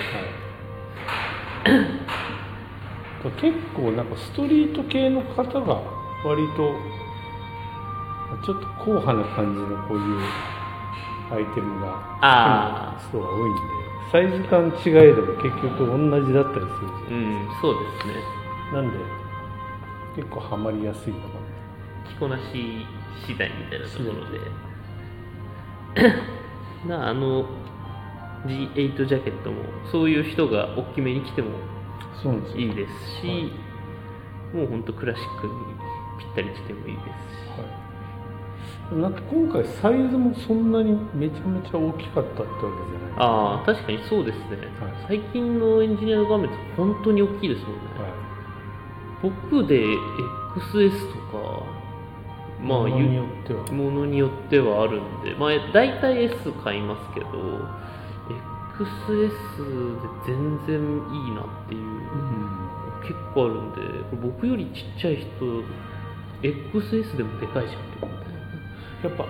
[3.42, 5.82] 結構なんかストリート系の方が
[6.24, 6.76] 割と
[8.46, 10.22] ちょっと硬派な感じのこういう
[11.32, 13.62] アイテムがあ好きな人が多いんで
[14.12, 18.14] サイズ感違えれば結局同じだったりするじうんそうですね。
[18.74, 18.98] なんで
[20.16, 21.28] 結構ハマりやすいのか
[22.08, 22.86] 着こなし
[23.26, 24.40] 次第みたいなところで。
[26.88, 27.46] なあの
[28.46, 31.50] G8 ジャケットもそういう人が大きめに着ても
[32.56, 34.56] いいですし、はい。
[34.56, 35.54] もうほんとクラシックに
[36.20, 37.08] ぴったり着てもいいですし。
[37.08, 37.39] はい、
[38.92, 43.14] なんか今回サイズもそんなにめちゃめちゃ大きかったってわけじゃない。
[43.18, 44.94] ああ確かにそうですね、はい。
[45.08, 48.10] 最近のエンジニアの画面って本当に大きいですもんね、は
[49.22, 49.80] 僕で
[50.58, 51.66] XS とか
[52.62, 53.66] まあものによっては。
[53.68, 57.28] ものによってはあるんでまあ大体 S 買いますけど
[58.80, 60.80] XS で全然
[61.14, 62.70] いいなっていう、うん。
[63.04, 63.78] 結構あるんで
[64.10, 65.64] これ僕よりちっちゃい人
[66.42, 67.90] XS でもでかいじゃん
[69.04, 69.26] やっぱ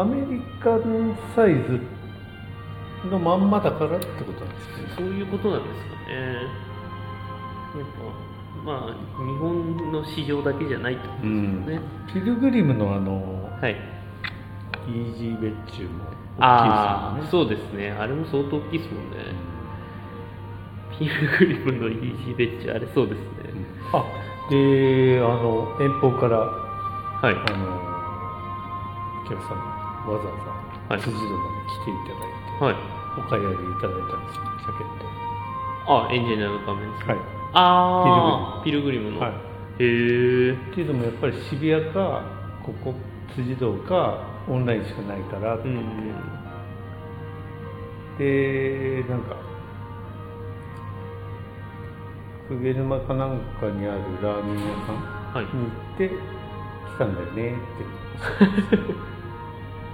[0.00, 1.80] アメリカンサイズ
[3.08, 4.88] のまんまだからってことなんですね。
[4.96, 6.14] そういうことなんですかね。
[7.78, 11.80] やっぱまあ日本の市場だけじゃないってことですよね、
[12.12, 13.76] ピルグリムのあのはい。
[14.88, 16.04] イージーベッチュも
[16.38, 17.44] 大きいですよね。
[17.44, 17.90] そうですね。
[17.92, 19.16] あれも相当大きいですもんね。
[20.98, 23.24] ピルグリムのイージーベッチあれそうですね。
[23.92, 24.04] あ
[24.50, 27.34] であの遠方からはい。
[27.34, 27.89] あの
[29.30, 29.64] お客さんが
[30.10, 30.34] わざわ
[30.90, 31.02] ざはい。
[31.02, 32.74] 辻堂まで来ていただいて、はい。
[33.18, 35.00] お買い上げいただいたんですよジャケッ
[35.86, 37.20] あエンジニアの画面ですトはい。
[37.52, 39.10] ああピルグリム。
[39.12, 39.30] の、はい。
[39.30, 39.34] へ
[39.78, 42.22] えっていうのもやっぱり渋谷か
[42.64, 42.94] ここ
[43.34, 45.68] 辻堂かオンラインしかないからって。
[45.68, 46.14] うん
[48.18, 49.36] でなんか
[52.50, 54.96] 鵠沼かなんかにあるラーメン屋さん
[55.32, 55.44] はい。
[55.44, 59.10] に行って来たんだよねって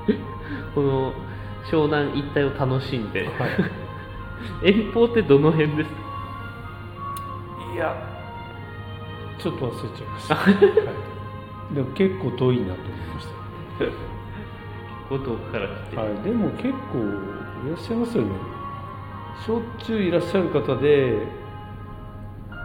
[0.74, 1.12] この
[1.70, 3.24] 湘南一帯を楽しんで。
[3.24, 3.30] はい。
[4.62, 5.96] 遠方ってどの辺ですか？
[7.74, 7.94] いや
[9.38, 10.50] ちょっと忘れちゃいました、 は
[11.72, 13.28] い、でも結構遠いなと思いまし
[15.10, 16.98] ご遠くから来て、た、はい、でも結構
[17.66, 18.30] いらっしゃいますよね。
[19.44, 21.26] しょっちゅういらっしゃる方で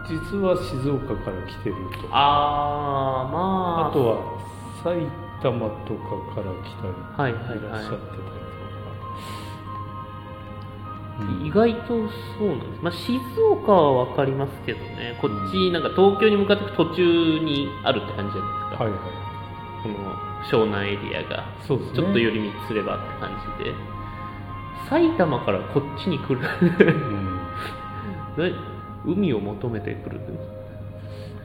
[0.08, 2.08] 実は静岡から来てると。
[2.08, 3.38] かああま
[3.86, 3.88] あ。
[3.88, 4.16] あとは
[4.82, 5.06] 埼
[5.42, 8.22] 玉とかから来たりはいらっしゃってたり
[11.18, 11.88] とか、意外と
[12.38, 15.18] そうなんです、まあ、静岡は分かりますけどね。
[15.20, 19.00] こっちなんか東京に向かっていく途中にあるって感じじゃないですか、はいはい
[19.82, 19.94] この
[20.44, 21.44] 湘南エリアが。
[21.66, 23.72] ちょっと寄り道すればって感じで。
[24.88, 26.40] 埼玉からこっちに来る。
[26.60, 27.40] うん。
[28.38, 28.44] な
[29.04, 30.20] 海を求めてくる？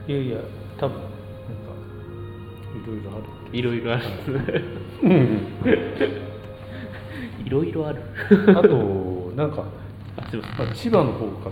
[0.06, 0.38] いやいや
[0.78, 1.00] 多分
[2.78, 3.24] いろいろある。
[3.52, 4.04] いろいろある。
[5.02, 5.12] うん
[7.44, 8.02] いろいろある。
[8.48, 9.64] あとなんか、
[10.16, 10.66] あすいません。
[10.66, 11.50] まあ、千葉の方か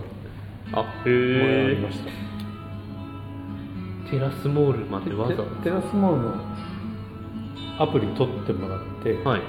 [0.73, 1.09] らあへ
[1.75, 2.11] えました。
[4.11, 4.85] テラスモール。
[4.85, 6.35] までわざわテテラスモールの
[7.79, 9.41] アプリ取ってもらって、ざはい。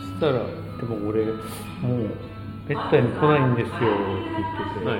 [0.00, 1.36] そしたらでも俺もう
[2.68, 4.98] めったに来ないんですよって言ってて、はい。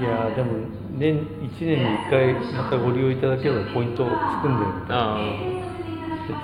[0.00, 4.08] い、やーでも年1年に1回またご利用いただければポイントつ
[4.42, 5.16] くんだよみたいな。
[5.16, 5.18] あ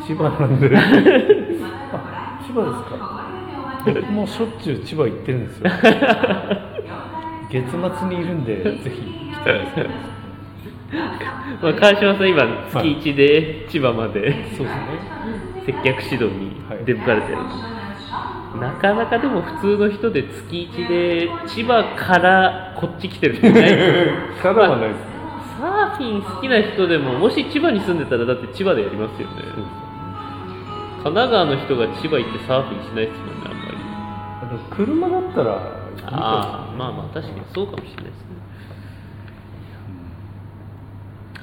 [0.06, 0.70] 千葉なんで。
[0.76, 3.26] あ千葉ですか？
[3.87, 5.70] 僕もしょっちゅう千葉行ってるんですよ。
[7.50, 9.87] 月末にいるんでぜひ来てください
[10.92, 11.18] あ、
[11.62, 12.37] まあ、川島さん今
[12.82, 14.76] 月1で千葉までそうですね。
[15.66, 16.50] 接客指導に
[16.85, 17.38] 出向かれてる、
[18.61, 23.62] なかなかでも普通の人で月1で千葉からこっち来てる人いない。
[23.62, 24.99] ですよからはないです。
[24.99, 25.16] ね
[25.59, 29.42] サーフィン好きな人でももし千葉に住んでたらだって千葉でやりますよね。
[31.03, 34.59] 神奈川の人が千葉行ってサーフィンしないですもんねあんまり。
[34.71, 35.53] 車だったら
[36.09, 38.27] ああまあまあ確かにそうかもしれないですね。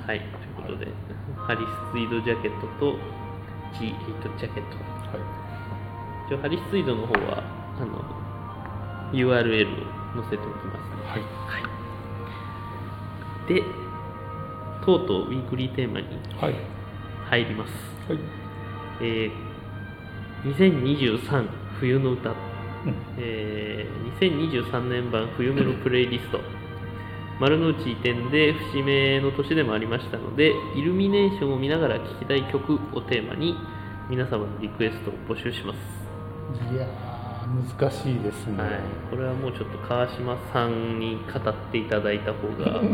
[0.06, 0.88] はいということで、
[1.48, 2.98] ハリスツイードジャケットと
[3.74, 4.78] G8 ジャケット。
[4.78, 5.18] は
[6.28, 7.44] 一応ハリスツイードの方は
[7.78, 8.00] あの
[9.14, 9.68] URL
[10.18, 11.22] を載せておきますはい。
[11.22, 11.60] は
[13.50, 13.62] い、で
[14.86, 16.10] とうとうウィークリーテーマにい
[16.40, 16.56] はい。
[17.30, 17.72] 入ります、
[18.12, 18.20] はい。
[19.02, 19.54] えー
[20.44, 21.48] 2023
[21.80, 22.36] 冬の歌、うん。
[23.18, 26.40] えー2023年版冬メロプレイリスト。
[27.40, 33.56] 丸の内移転で節目の年でもありましたのでイルミネーションを見ながら聴きたい曲をテーマに
[34.10, 36.03] 皆様のリクエストを募集します
[36.72, 42.82] いやー難しいですね、はい、これはもうちょっと川島さんに語っていただいた方が。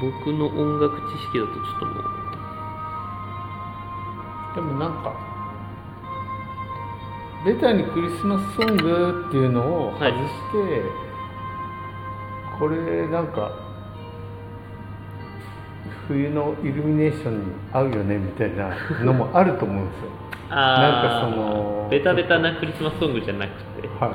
[0.00, 2.04] 僕の音楽知識だとちょっともう。
[4.54, 5.14] でもなんか
[7.44, 10.14] ベタにクリスマスソングっていうのを外し
[10.52, 10.82] て、
[12.58, 13.69] これなんか
[16.10, 20.10] 冬のイルミネーションに合うよねみたいなのもあると思うんですよ。
[20.50, 23.88] なんかそのベタベタなクリスマスソングじゃなくて。
[24.00, 24.12] は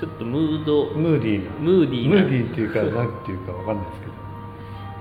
[0.00, 0.92] ちょっとムード。
[0.92, 1.50] いムーディーな。
[1.60, 2.22] ムーディーな。
[2.22, 4.12] ムーディーっていうかなんていうかわかんないですけど。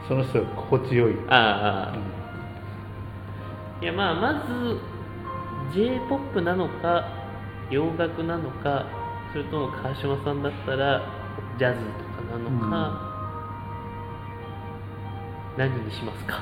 [0.10, 3.82] その人が心地よい、あーあうん。
[3.82, 4.78] ーいやまあまず
[5.74, 7.06] j p o p なのか
[7.70, 8.86] 洋楽なのか
[9.32, 11.02] それとも川島さんだったら
[11.58, 11.86] ジャズと
[12.22, 13.13] かなのか、
[15.58, 16.36] 何にしますか？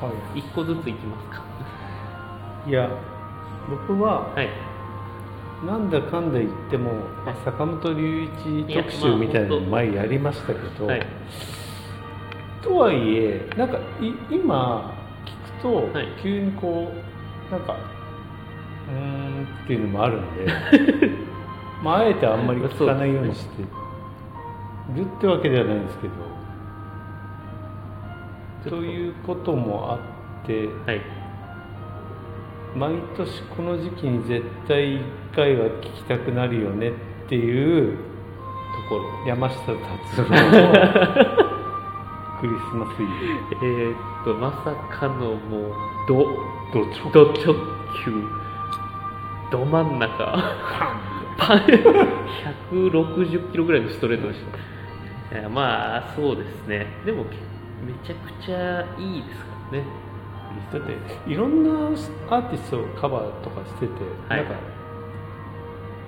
[0.00, 0.38] はい。
[0.40, 1.42] 一個ずついきますか？
[2.66, 2.90] いや
[3.88, 4.48] 僕ははい。
[5.66, 6.92] なんだかんだ言っても、
[7.24, 11.06] まあ坂本龍一特集みたいなの前やりましたけど、はい。
[12.62, 14.92] とはいえなんかい今
[15.24, 16.08] 聞くと、はい。
[16.22, 16.92] 急にこ
[17.48, 17.74] うなんか
[18.88, 20.46] うーんっていうのもあるんで
[21.82, 23.62] まああえてあんまり聞かないようにして
[24.94, 26.12] るってわけではないんですけど
[28.68, 29.96] ということもあ
[30.42, 31.00] ってはい。
[32.76, 36.92] 毎年この時期に絶対1回は聞きたくなるよねっ
[37.28, 38.02] ていうと
[38.90, 40.28] ころ山下達郎の
[42.38, 43.06] クリスマスイ
[43.62, 45.72] えー、っとまさかのもう
[46.06, 46.26] ど
[46.72, 47.54] ブど直
[48.04, 48.12] 球。
[49.50, 50.36] ど真ん中。
[51.38, 51.60] パン
[52.70, 54.40] 160キロぐらいのストレートでし
[55.32, 55.48] た。
[55.48, 56.86] まあそうですね。
[57.04, 57.24] でも
[57.84, 59.84] めちゃくちゃいいですからね。
[60.72, 63.92] だっていろんなアーティストをカバーとかしてて、
[64.28, 64.44] はい。
[64.44, 64.54] なんか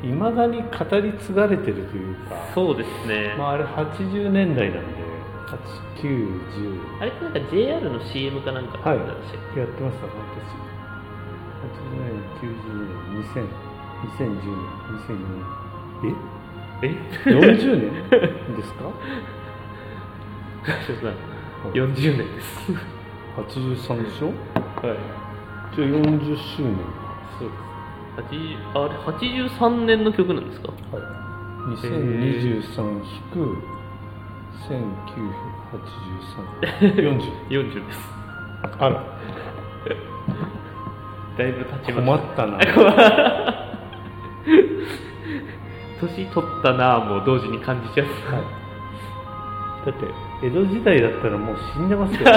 [0.02, 4.94] いまだに語り継がれてるというかそうですね、まあ、あれ80年代なんで
[5.48, 8.98] 8910あれってなんか JR の CM かなんかはい。
[8.98, 10.12] やってました私。
[11.58, 12.46] 80年90
[12.78, 13.50] 年2000
[14.14, 14.70] 2010年
[15.08, 15.18] 2004
[15.98, 16.14] 年。
[16.82, 16.86] え？
[16.86, 16.94] え
[17.26, 17.92] ？40年？
[18.56, 18.84] ですか？
[21.74, 22.72] 40年です。
[23.36, 24.26] 83でしょ？
[24.26, 24.96] はい。
[25.76, 26.76] じゃあ40周年
[27.38, 27.60] そうです。
[28.18, 30.68] 80あれ83年の曲なんですか？
[30.68, 31.02] はい。
[31.76, 33.36] 2023引く
[36.70, 37.98] 198340 40 です。
[38.62, 38.92] あら。
[41.38, 42.58] だいぶ経ちま困しったな。
[46.00, 48.06] 年取ったなあもう同時に感じちゃう、
[49.86, 50.06] だって
[50.40, 52.20] 江戸時代だったらもう死んでますよ。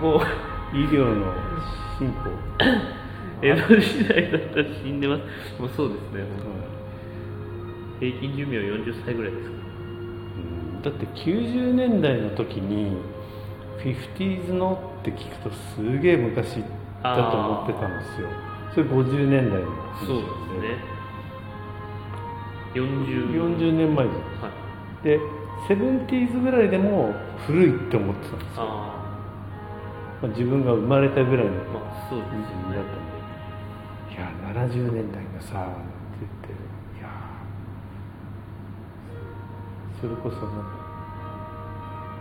[0.00, 0.20] もう
[0.76, 1.34] 医療の
[1.98, 2.30] 進歩、
[3.42, 5.22] 江戸時代だったら死んでます。
[5.60, 6.30] もうそうですねもう。
[8.00, 9.56] 平均寿命40歳ぐらいですか。
[9.56, 9.58] う
[10.78, 10.82] ん。
[10.82, 12.96] だって90年代の時に
[13.84, 16.62] 50s のって聞くとすげえ昔
[17.02, 18.28] だと思ってたんですよ。
[18.74, 20.26] それ50年代の話そうです
[20.62, 20.97] ね
[22.78, 24.06] 40 40年前。
[24.06, 25.04] じゃんはい。
[25.04, 25.20] で
[25.68, 27.14] 70s ぐらいでも
[27.46, 28.98] 古いって思ってたんですよ、あ
[30.22, 33.18] まあ、自分が生まれたぐらいの時期だったんで
[34.14, 36.48] 「いや70年代のさ」って言って。
[36.98, 37.08] いや
[40.00, 40.88] それこそなんか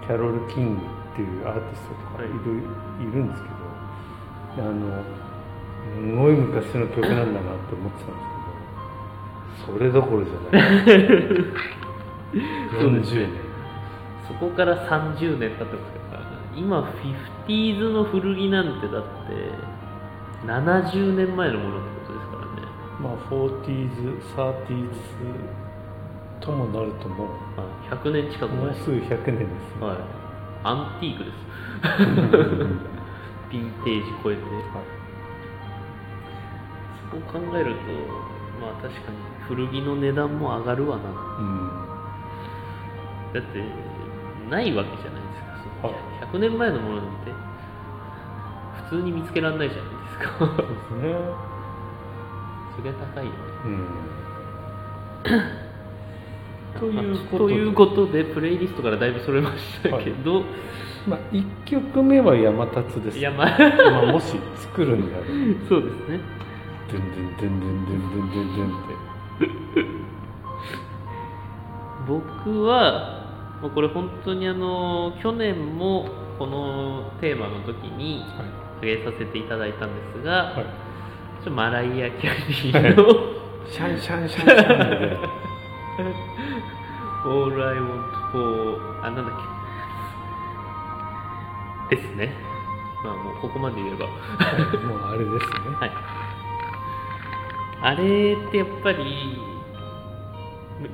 [0.07, 2.27] キャロル・キングっていうアーティストとかい。
[2.27, 3.55] る,、い、るんですけど
[4.59, 5.03] あの
[5.95, 8.36] すごい昔の曲なんだなって思ってたんですけど
[9.65, 10.77] それどころじゃない。
[12.79, 13.29] そうです40年。
[14.27, 16.21] そこから30年経ってますから
[16.55, 16.81] 今
[17.47, 19.07] 50s の古着なんてだって
[20.45, 22.67] 70年前のものってことですからね。
[23.01, 24.89] まあ 40s、30s
[26.41, 27.27] ともなるともう
[27.57, 28.65] あ100年近く前。
[28.65, 29.97] もうすぐ100年ですね、はい。
[30.63, 31.37] アンティークです。
[33.49, 34.41] ヴィンテージ超えて。
[37.11, 41.09] そこを考えるとまあ確かに古着の値段も上がるわな。
[41.09, 41.69] うん。
[43.33, 43.63] だって
[44.49, 45.63] ないわけじゃないですか。
[45.81, 47.31] そのはい100年前のものなんて
[48.89, 50.37] 普通に見つけられないじゃないですか。
[50.39, 51.47] そうですね。
[52.77, 53.37] そりゃ高いよね。
[53.65, 53.85] うん。
[56.79, 57.53] ということで。
[57.53, 60.43] ということでプレイリストからだいぶそれましたけど、
[61.07, 63.17] まあ1曲目は山立です。
[63.17, 65.29] いやまあまあもし作るんであれば。
[65.69, 66.19] そうですね
[66.89, 68.95] ドゥンドゥンドゥンドゥンドゥンドゥンドゥンドゥンって
[72.07, 76.07] 僕はもうこれ本当にあの去年も
[76.39, 78.23] このテーマの時に
[78.77, 83.03] 挙げさせていただいたんですが、はい、ちょっとマライア・キャリーの
[83.69, 85.17] シャンシャンシャンシャンで
[87.27, 89.35] 「All I Want for」あなんだっ
[91.89, 92.33] けですね
[93.03, 94.11] まあもうここまで言えばは
[94.73, 95.39] いもうあれですね
[95.79, 96.16] はい
[97.81, 99.37] あれってやっぱり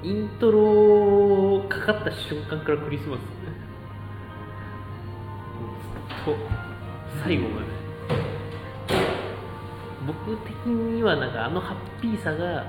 [0.04, 3.20] イントロかかった瞬間からクリスマス。
[3.20, 3.26] ず
[6.22, 6.36] っと
[7.24, 7.68] 最後まで。
[10.06, 12.66] 僕的にはなんかあのハッピーさがは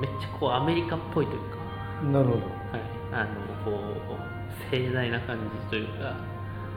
[0.00, 1.56] めっちゃこうアメリカっぽいというか、
[2.02, 2.46] いなるほど、はい、
[3.12, 3.30] あの
[3.64, 6.16] こう盛大な感じというか。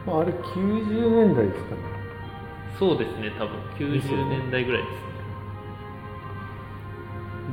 [0.06, 1.82] まあ、あれ90年代ですかね。
[2.80, 3.60] そうですね多分。
[3.78, 5.17] 90ですよね年代ぐらいですね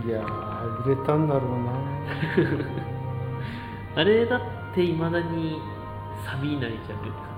[0.07, 1.72] いやー売れたんだろうな。
[4.02, 4.40] あれだっ
[4.74, 5.59] ていまだに
[6.26, 7.34] サビないじゃないですか。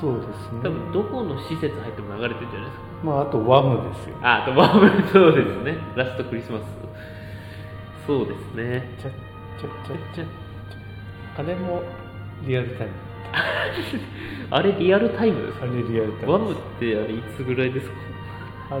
[0.00, 0.60] そうですね。
[0.62, 2.84] 多分どこの施設入っても流れてるんじゃないですか。
[3.04, 4.16] まああとワムですよ。
[4.22, 5.02] ああとワーム。
[5.08, 5.78] そうですね。
[5.96, 6.62] ラストクリスマス。
[8.06, 8.88] そうですね。
[8.98, 9.12] ちゃっ
[9.60, 10.24] ちゃっちゃっちゃ
[11.38, 11.82] あれも
[12.46, 12.92] リアルタイム。
[14.50, 15.64] あれリアルタイムですか？
[15.64, 17.94] あれリアルタイムワムってあれいつぐらいですか
[18.70, 18.80] ？80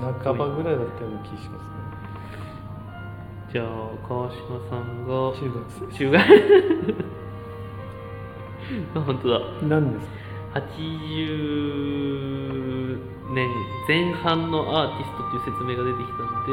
[0.00, 1.68] 半半ばぐらいだったような気がしますね。
[3.52, 3.66] じゃあ
[4.06, 5.96] 川島さんが中学生。
[5.96, 6.20] 中学
[8.94, 9.40] あ 本当だ。
[9.62, 10.12] 何ですか
[10.60, 12.98] ？80
[13.30, 13.48] 年
[13.86, 16.52] 前半のアーティストっていう説明が出てきたんで。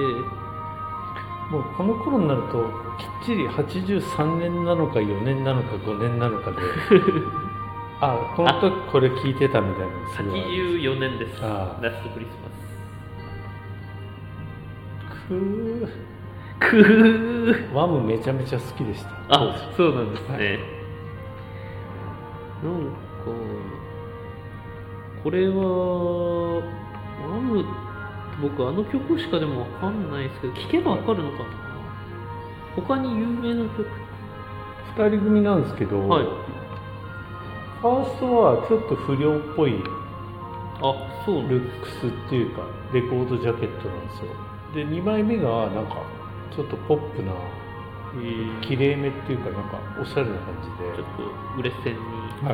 [1.51, 2.57] もうこの頃になると
[2.97, 6.57] きっちり83年なのか4年なのか5年なのかで
[8.01, 11.39] あこの時これ聞いてたみたいなのすごい84年です。
[11.41, 15.93] ラストクリスマくース
[16.59, 17.73] くー。
[17.73, 19.09] ワムめちゃめちゃ好きでした。
[19.29, 20.59] あそうなんですね、はい。
[22.63, 22.95] なんか
[25.23, 26.61] これは
[27.27, 27.65] ワム
[28.41, 31.45] 僕あの曲しかでもわかんないですけど聴けばわかるのかな。
[32.75, 33.87] 他に有名な曲。
[34.97, 36.23] 2人組なんですけど、はい。
[37.81, 39.75] ファーストはちょっと不良っぽい
[40.81, 42.63] あそうルックスっていうか
[42.93, 44.31] レコードジャケットなんですよ
[44.75, 46.03] で2枚目がなんか
[46.53, 47.31] ちょっとポップな
[48.17, 48.61] えー。
[48.61, 50.95] きれいめっていうかなんかおしゃれな感じで。
[50.95, 51.23] ちょっと
[51.59, 51.99] 売れ線に。
[52.47, 52.53] は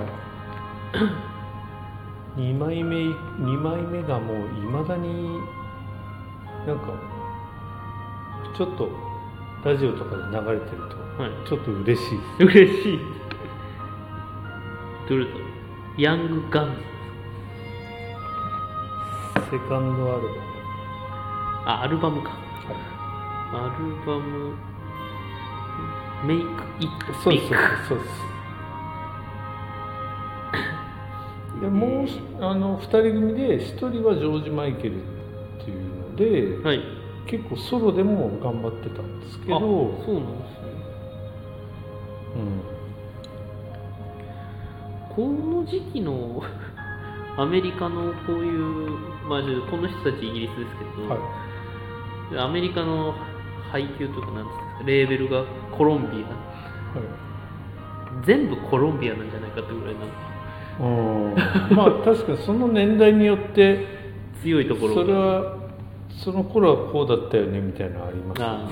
[2.38, 2.39] い。
[2.39, 5.39] 2枚目2枚目がもういまだに
[6.65, 6.93] なんか
[8.55, 8.89] ちょっと
[9.65, 11.32] ラジオとかで流れてるとはい。
[11.47, 12.19] ちょっと嬉しい。
[12.45, 12.99] です嬉しい。
[15.09, 15.32] どれだ？
[15.97, 16.82] ヤングガンズ
[19.51, 20.51] セカンドアルバム
[21.66, 22.30] あアルバムか。
[22.30, 22.38] は
[23.53, 24.55] アルバム
[26.26, 26.45] メイク
[26.80, 27.49] イットいそうです
[27.89, 27.99] そう。
[27.99, 28.32] です
[31.62, 34.99] でもうあの2人組で1人はジョージ・マイケルっ
[35.64, 36.82] ていうので、はい。
[37.28, 39.68] 結構ソロでも頑張ってたんですけあど
[40.05, 40.68] そうなんですね。
[42.36, 42.62] うん。
[45.16, 45.22] こ
[45.57, 46.41] の時期の
[47.38, 48.97] アメリカのこういう、
[49.30, 51.51] まあ、この人たちイギリスですけど、はい
[52.38, 53.14] アメリカの
[53.72, 55.44] 配給とかなんですかレーベルが
[55.78, 56.28] コロンビア。
[56.28, 56.34] は
[58.24, 58.26] い。
[58.26, 60.02] 全部コロンビアなんじゃないかってぐらいの。
[60.80, 60.84] う
[61.34, 61.36] ん
[61.76, 63.86] まあ 確かにその年代によって
[64.42, 65.58] 強いところそれは
[66.10, 68.48] その頃はこうだったよねみたいなのありますね。
[68.48, 68.68] あ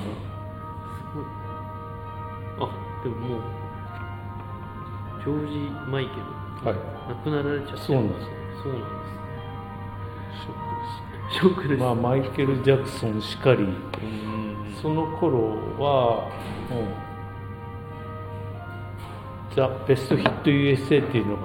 [3.04, 3.40] でももう
[5.20, 6.22] ジョージ・マイケル。
[6.68, 6.78] はい。
[7.08, 8.24] 亡くなられちゃってそうなんです。
[8.24, 8.30] よ
[8.62, 8.86] そうなんで
[10.40, 13.62] ショックですすねショックです、まあマイケル・ジャクソンしかり。
[13.62, 14.74] うん。
[14.80, 15.38] その頃
[15.78, 16.28] は
[16.70, 16.88] もう
[19.54, 21.42] ザ・ベストヒット USA っていうのが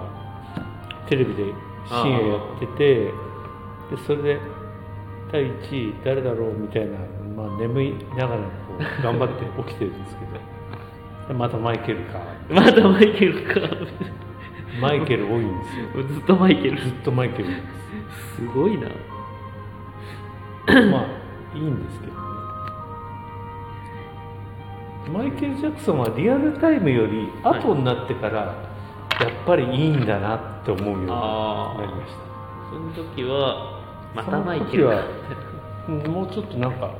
[1.10, 1.54] テレビで
[1.88, 3.12] 深夜やっててで
[4.06, 4.40] それで
[5.32, 6.98] 第1位誰だろうみたいな、
[7.36, 8.48] まあ、眠いながらこ
[8.80, 10.32] う頑張って起きてるんですけど。
[11.28, 12.22] でまたマイケルか。
[12.50, 13.60] まだマイケルか。
[14.80, 16.04] マイケル多いんですよ。
[16.08, 16.80] ずっとマイケル。
[16.82, 17.50] ずっとマイケル
[18.36, 18.88] すごいな
[20.68, 21.06] まあ
[21.56, 22.20] いいんですけどね。
[25.14, 28.38] マイケル・ジャクソンはリアルタイムよりはい後になってから
[29.20, 32.20] やっぱりいいんだなって思うようになありました。
[32.72, 33.82] その時は
[34.16, 34.88] またマイケル
[36.10, 36.96] もうちょっとなんか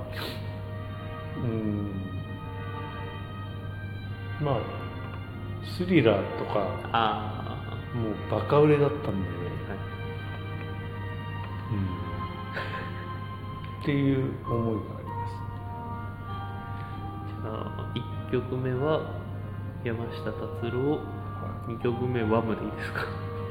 [1.38, 1.92] うん
[4.40, 4.58] まあ
[5.64, 9.30] スリラーとかあもうバカ売れだったんで、
[13.86, 15.34] っていう思いがあります。
[17.42, 17.94] じゃあ
[18.30, 19.12] 1曲目は
[19.84, 20.92] 山下達郎。
[20.98, 21.00] は
[21.68, 23.02] 2曲目ワムでいいですか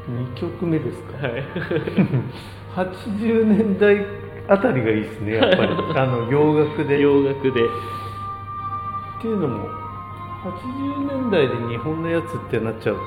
[0.08, 1.28] ？2曲目ですか？
[1.28, 1.44] はい。
[2.74, 4.04] 80年代
[4.48, 5.72] あたりがいいですねやっぱり。
[5.96, 7.00] あの洋楽で。
[7.00, 7.50] 洋楽で。
[7.50, 7.52] っ
[9.22, 9.68] ていうのも
[10.42, 13.00] 80年代で日本のやつってなっちゃうと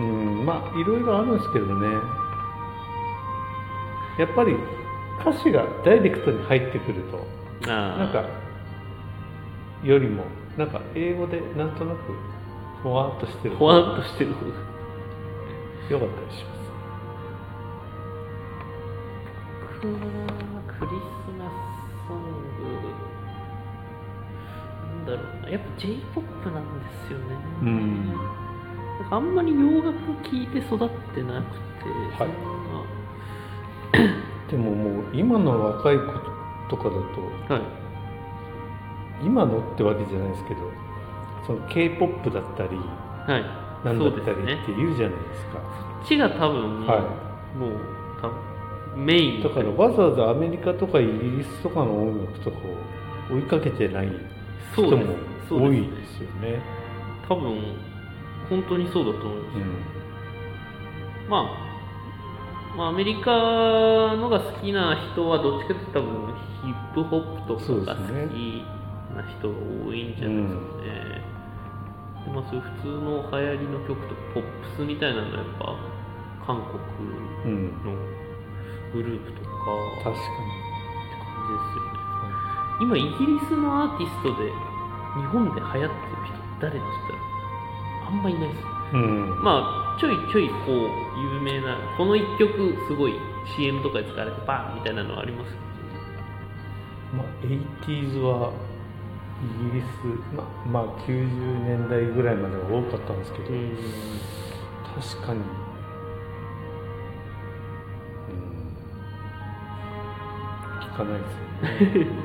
[0.00, 1.88] うんまあいろいろあるんですけどね。
[4.18, 4.54] やっぱり
[5.20, 7.26] 歌詞がダイレクトに入ってくると
[7.66, 8.24] なんか
[9.82, 10.24] よりも
[10.56, 12.14] なんか英語でなんとなく
[12.82, 13.56] ふわっとしてる。
[13.56, 14.30] ほわんとしてる。
[14.30, 14.34] よ
[15.98, 16.58] かったりします。
[19.82, 19.96] 僕は
[20.66, 20.92] クリス
[21.38, 21.52] マス
[22.06, 22.78] ソング。
[24.84, 25.50] なんだろうな。
[25.50, 27.24] やっぱ J−POP なんですよね。
[27.62, 28.14] うん。
[29.10, 29.92] あんまり洋楽
[30.22, 31.88] 聴いて育ってなくて、
[32.18, 34.17] はい
[34.50, 36.02] でももう今の若い子
[36.68, 36.98] とかだと
[37.48, 37.62] なはい。
[39.24, 40.60] 今のってわけじゃないですけど
[41.46, 43.68] その k p o p だったりはい。
[43.84, 45.58] なんだったりって言うじゃないですか。
[45.58, 47.00] こっちが多分、は
[47.56, 47.72] もう
[48.20, 49.42] 多分メイン。
[49.42, 52.56] だからわざわざアメリカとかイギリスとかの音楽とか
[53.30, 54.08] を追いかけてない
[54.72, 55.14] 人も
[55.48, 55.90] 多いです。
[55.90, 56.62] ねですよね。
[57.28, 57.76] 多分
[58.48, 59.62] 本当にそうだと思います、うん。
[61.28, 61.67] まあ
[62.78, 63.30] まあアメリカ
[64.14, 68.62] のが好きな人はどっちかというと多分ヒップホップとかが好き
[69.10, 71.18] な人が多いんじゃないですかね。
[72.22, 74.42] でまあ、そういう普通の流行りの曲とかポッ
[74.76, 75.74] プスみたいなのはやっぱ
[76.46, 77.98] 韓国うんの
[78.94, 80.68] グループとかって感確か
[81.50, 81.98] じですよね。
[82.78, 84.52] 今イギリスのアーティストで
[85.18, 85.90] 日本で流行ってる
[86.30, 89.42] 人誰って言ったらあんまいないですにうん。
[89.42, 90.70] まあちょいちょいこう
[91.34, 93.14] 有名なこの1曲すごい
[93.56, 95.50] CM とかで使われてバーンみたいなのはあります？
[97.12, 98.52] まあ 80s は
[99.40, 99.86] イギリス
[100.34, 103.56] ままあ90年代ぐらいまでは多かったんですけど、確
[105.26, 105.40] かに、
[108.28, 108.34] うん、
[110.80, 111.32] 聞かないです
[111.98, 112.10] よね。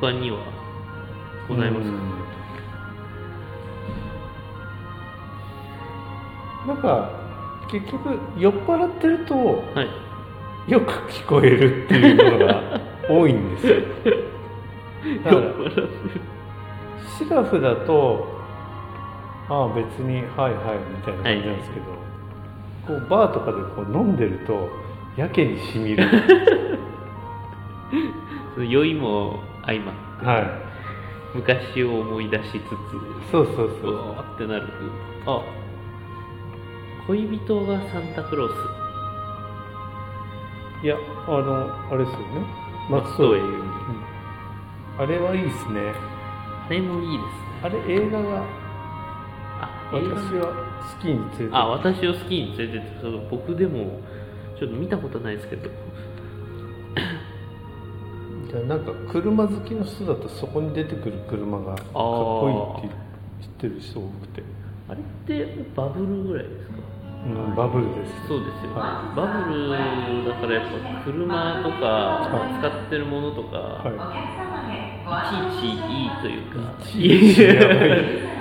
[0.00, 0.38] 他には
[1.48, 1.96] ございますか、
[6.66, 7.10] なんか
[7.70, 10.70] 結局酔っ払ってるとはい。
[10.70, 12.62] よく聞こえるっていうのが
[13.08, 13.74] 多いんですよ。
[15.22, 15.42] だから
[17.18, 18.26] シラフだと
[19.50, 21.86] ああ別にはいはいみたいな感じなんですけど、
[22.98, 24.70] こうバーとかでこう飲んでると
[25.16, 26.08] やけにしみる。
[28.66, 30.50] 酔いも相まってはい。
[31.34, 34.66] 昔を思い出しつつそうそうそうってなる。
[35.26, 35.42] あ
[37.06, 38.52] 恋人がサンタクロース。
[40.84, 40.96] いや
[41.26, 42.24] あのあれですよね。
[42.90, 43.64] 松任谷由実
[44.98, 45.92] あれはいいですね。
[46.66, 47.34] あれもいいですね。
[47.62, 48.42] あれ映画が
[49.60, 50.00] あ私
[50.34, 50.46] は
[50.96, 52.96] 好きに連れてあ私を好きに連れてって。
[53.30, 54.00] 僕でも
[54.58, 55.70] ちょっと見たことないですけど。
[58.50, 62.96] じゃあなんか車好きの人だとそこに出てくる車がかっこいいって
[63.42, 64.42] 知ってる人多くて、
[64.88, 66.74] あれってバブルぐらいですか？
[67.24, 72.28] うん、バブルですそうですよ、ねはバブルだからやっぱ車とか
[72.60, 73.96] 使ってるものとか、はい。
[73.96, 78.34] い、ちいちいいというかいちいちいい。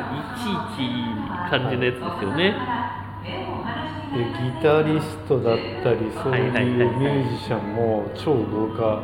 [0.75, 1.03] ちい
[1.49, 2.55] 感じのやつですよね。
[4.13, 9.01] でギタリストだったりそういうミュージシャンも超豪華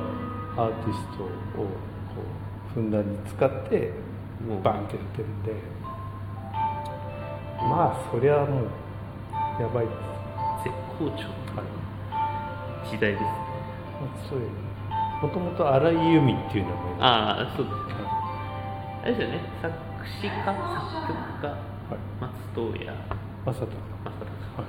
[0.55, 1.67] アーティストをこ
[2.71, 3.91] うふんだんに使って
[4.63, 5.79] バンってやってるんで。
[7.59, 8.67] まあそりゃもう
[9.59, 9.85] やばい。
[9.85, 9.97] です
[10.65, 11.27] 絶好調。
[11.55, 11.79] はい
[12.83, 13.27] の時代ですね。
[14.01, 14.49] まあそういう
[15.21, 18.07] もともと荒井由実っていうのもああそうですは
[19.03, 19.41] あれですよね。
[19.61, 19.73] 作
[20.07, 20.55] 詞家作
[21.07, 22.97] 曲家い、はい、松任谷
[23.45, 24.67] まさた正隆はい。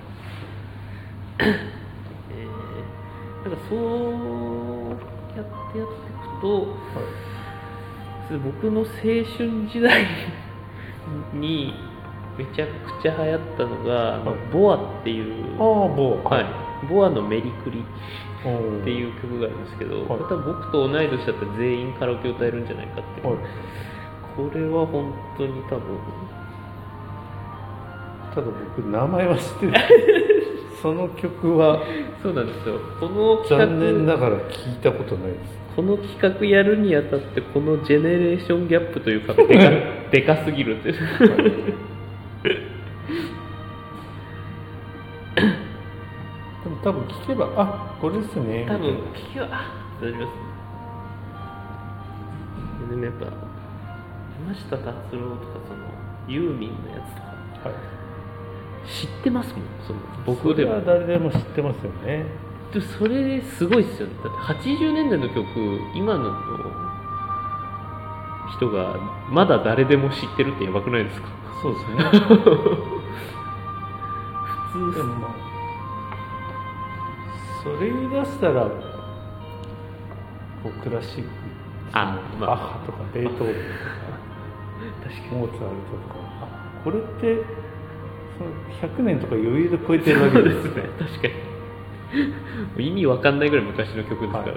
[2.32, 3.78] えー、なんかそう
[5.36, 6.44] やってやっていくと
[8.26, 10.06] それ僕の青春時代
[11.32, 11.74] に
[12.40, 14.40] めちゃくちゃ流行ったのが、あのはい。
[14.50, 20.06] ボアっていうああ某はい、ボアのメリクリっていう曲があるんですけど、はい。
[20.06, 23.36] これ多分僕と同い年だったら全員カラオケ歌えるんじゃないかっていう、はい。
[24.36, 25.98] これは本当に多分
[28.34, 29.72] ただ僕名前は知ってる。
[30.80, 31.82] その曲は
[32.22, 32.76] そうなんですよ。
[32.98, 35.60] この企残念画ながら聞いたことないです。
[35.76, 39.70] この企画やるにあたってこのジェネレーションギャップというかでか
[40.10, 40.96] でかすぎるっていう
[46.82, 49.70] 多分聞けばあこれですね多分み聞きはあ
[50.00, 50.30] 大丈夫です。
[52.90, 53.34] でもやっぱ山
[54.54, 55.02] 下達郎とか
[55.68, 55.78] その
[56.26, 57.26] ユーミンのやつとか。
[57.68, 57.76] はい。
[58.88, 62.24] 知ってますもんその僕では誰でも知ってますよね。
[62.72, 64.14] でそれすごいっすよね。
[64.24, 64.38] だって
[64.70, 65.44] 80年代の曲
[65.94, 66.32] 今の
[68.56, 68.96] 人が
[69.30, 71.28] まだ誰でも知ってるってやばくないですか？
[71.62, 72.04] そうですね。
[74.72, 75.49] 普 通でもまあ
[77.62, 78.64] それ言い出したら
[80.62, 81.28] こうクラシック。
[81.92, 82.50] あまあ。
[82.50, 84.20] バッハとかベートーベンとか。
[85.04, 86.20] 確かモーツァルトとか。
[86.42, 87.44] あこれって
[88.38, 91.28] その100年とか余裕で超えてるわけですすね確か
[92.76, 92.86] に。
[92.86, 94.52] 意味わかんないぐらい昔の曲ですからね、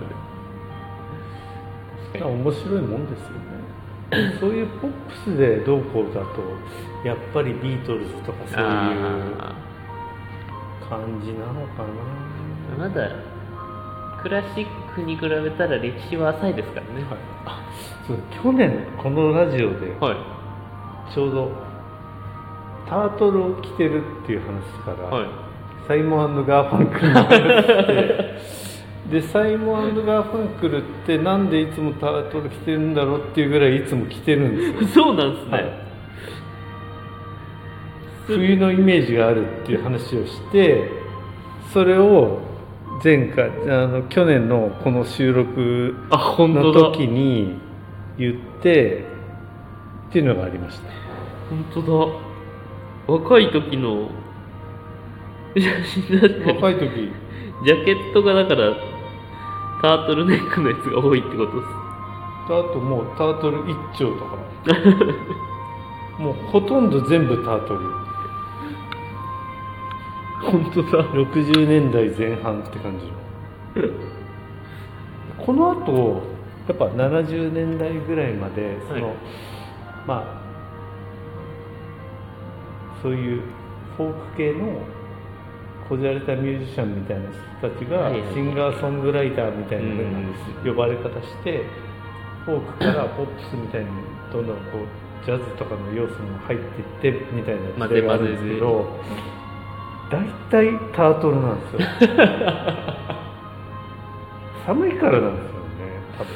[2.13, 2.35] 確かに。
[2.35, 3.53] 面白いもんですよね。
[4.39, 8.67] そういうポップスでどうこうだとやっぱりビートルズとかそういう
[9.39, 9.55] あ
[10.87, 12.42] 感じなのかー
[12.77, 13.09] まだ
[14.21, 17.01] クラシックに比べたら歴史は浅いですからね。
[17.01, 17.63] な、はい、あ
[18.07, 21.13] そう去年このラジオではい。
[21.13, 21.51] ちょうど
[22.87, 25.27] タートルを着てるっていう話から、はい。
[25.87, 35.03] サイモンガーファンクルの話してでサイモンガーファンクルってなんでいつもタートル着てるんだろうっていうぐらいいつも着てるんですよ。
[35.05, 35.73] そうなんですね、はい。
[38.27, 40.89] 冬のイメージがあるっていう話をして
[41.73, 42.52] それを
[43.01, 47.57] 前回あの去年のこの収録の時に
[48.17, 49.05] 言って
[50.09, 50.83] っていうのがありました。
[51.49, 53.13] 本当だ。
[53.15, 54.09] 若い時の
[55.55, 55.61] 写
[56.07, 57.11] 真だったり若い時。
[57.65, 58.75] ジャケットがだから
[59.81, 61.83] タートルネックのやつが多いってことです。
[62.45, 64.37] あともうタートル一丁とか。
[66.19, 67.79] もうほとんど全部タートル
[70.43, 71.03] 本当だ。
[71.13, 73.05] 60年代前半って感じ。
[73.05, 73.87] の
[75.45, 76.21] この後
[76.67, 79.15] やっぱ70年代ぐらいまでその、はい。
[80.07, 80.43] まあ
[83.01, 83.41] そういう
[83.97, 84.79] フォーク系の
[85.89, 87.29] こじゃれたミュージシャンみたいな
[87.59, 90.33] 人たちがシンガーソングライターみたいなうん
[90.65, 91.65] 呼ばれ方して
[92.45, 93.89] フォークからポップスみたいに
[94.31, 96.59] どんどんこうジャズとかの要素も入っ
[97.01, 98.99] ていってみたいな時代があるんですけど
[100.13, 101.79] 大体タートルなんですよ。
[104.67, 105.65] 寒いからなんですよね
[106.17, 106.33] 多分。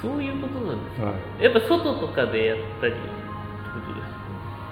[0.00, 1.44] そういうことなんですはい。
[1.44, 4.14] やっぱ外とかでやったりってことです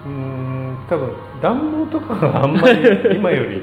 [0.07, 1.13] うーん多分
[1.43, 3.63] 暖房とかがあんまり今より。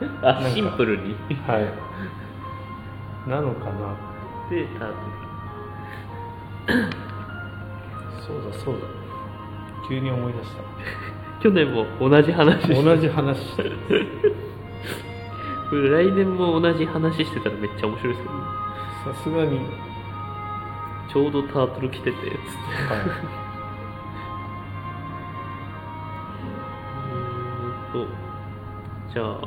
[0.22, 1.14] あシンプルに。
[1.46, 3.28] はい。
[3.28, 3.72] なのかな。
[4.50, 4.94] でタート
[8.26, 8.80] そうだそうだ。
[9.88, 10.62] 急に思い出した。
[10.62, 10.64] ル
[11.42, 12.74] 去年も同じ話して。
[12.82, 13.64] 同じ話して。
[13.64, 13.72] る
[15.70, 18.40] これ来年も同じ話してたらめっちゃ面白いですけどね。
[19.04, 19.58] さすがに、
[21.12, 22.12] ちょうどタートル着てて。
[22.12, 22.96] つっては
[27.92, 28.06] うーんと
[29.12, 29.40] じゃあ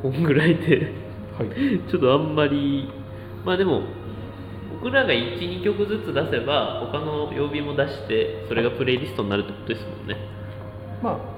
[0.00, 0.76] こんぐらいで。
[0.76, 2.88] い、はい、ちょっとあんまり
[3.44, 3.82] まあでも
[4.76, 10.16] 僕らが12曲ずつ出せば他の曜日も出してそれがプレイリストになるってことですもんね。
[11.02, 11.33] まあ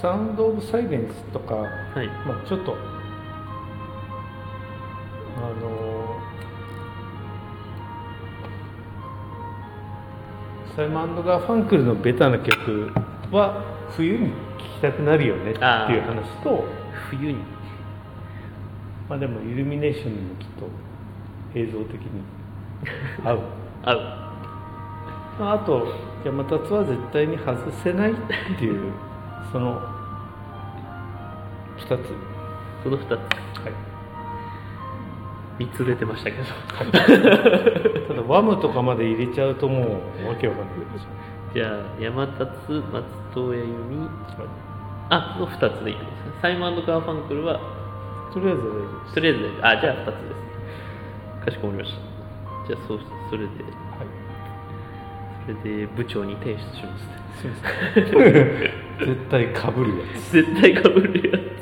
[0.00, 2.08] サウンド・オブ・サイレンスとか、はい。
[2.26, 2.76] まあ、ちょっと
[5.36, 6.20] あの
[10.76, 12.90] サイモンガーファンクルのベタな曲
[13.30, 14.34] は冬に聴
[14.76, 15.60] きたくなるよねっていう
[16.02, 16.64] 話と
[17.10, 17.38] 冬に。
[19.08, 20.66] まあでもイルミネーションにもきっと
[21.54, 22.22] 映像的に
[23.24, 23.40] 合う。
[23.84, 23.98] 合う。
[25.38, 25.88] まああと
[26.24, 28.14] 山立は絶対に外せないっ
[28.58, 28.92] ていう
[29.52, 29.80] その
[31.78, 31.98] 2つ、は
[32.82, 33.44] その2つ。
[35.60, 36.44] い、3つ出てましたけど。
[38.08, 41.08] ただワムとかまで入れちゃうともうわけわかんないです
[41.54, 41.68] じゃあ
[42.00, 42.50] 山立松
[43.34, 43.64] 任谷由
[43.98, 44.08] 実。
[45.10, 46.32] あの2つでいいですね。
[46.42, 47.60] サイモンガーファンクルは
[48.32, 48.62] とりあえず
[49.14, 50.12] とりあえずあじゃあ2つで
[51.40, 51.44] す。
[51.44, 51.98] かしこまりました。
[52.68, 53.44] じゃあそうそれで。
[53.62, 53.83] はい
[55.46, 57.04] それで部長に提出します。
[58.98, 60.32] 絶対かぶるやつ。
[60.32, 61.54] 絶対かぶるやつ。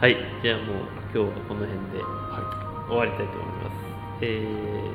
[0.00, 0.76] はいじゃあもう
[1.12, 3.74] 今日はこの辺では終わりたいと思います、
[4.22, 4.48] え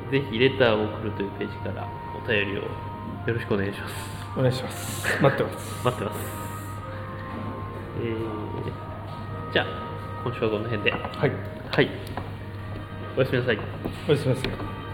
[0.07, 2.67] ー、ぜひレターを送るというページからお便りをよ
[3.27, 3.93] ろしくお願いします。
[3.93, 3.95] い
[4.39, 5.21] お願いします。
[5.21, 5.86] 待ってます。
[5.86, 6.19] 待ってます。
[8.01, 9.65] えー、じゃあ
[10.23, 10.91] 今週はこの辺で。
[10.91, 11.31] はい。
[11.71, 11.89] はい。
[13.15, 13.59] おやすみなさい。
[14.07, 14.84] おやすみなさい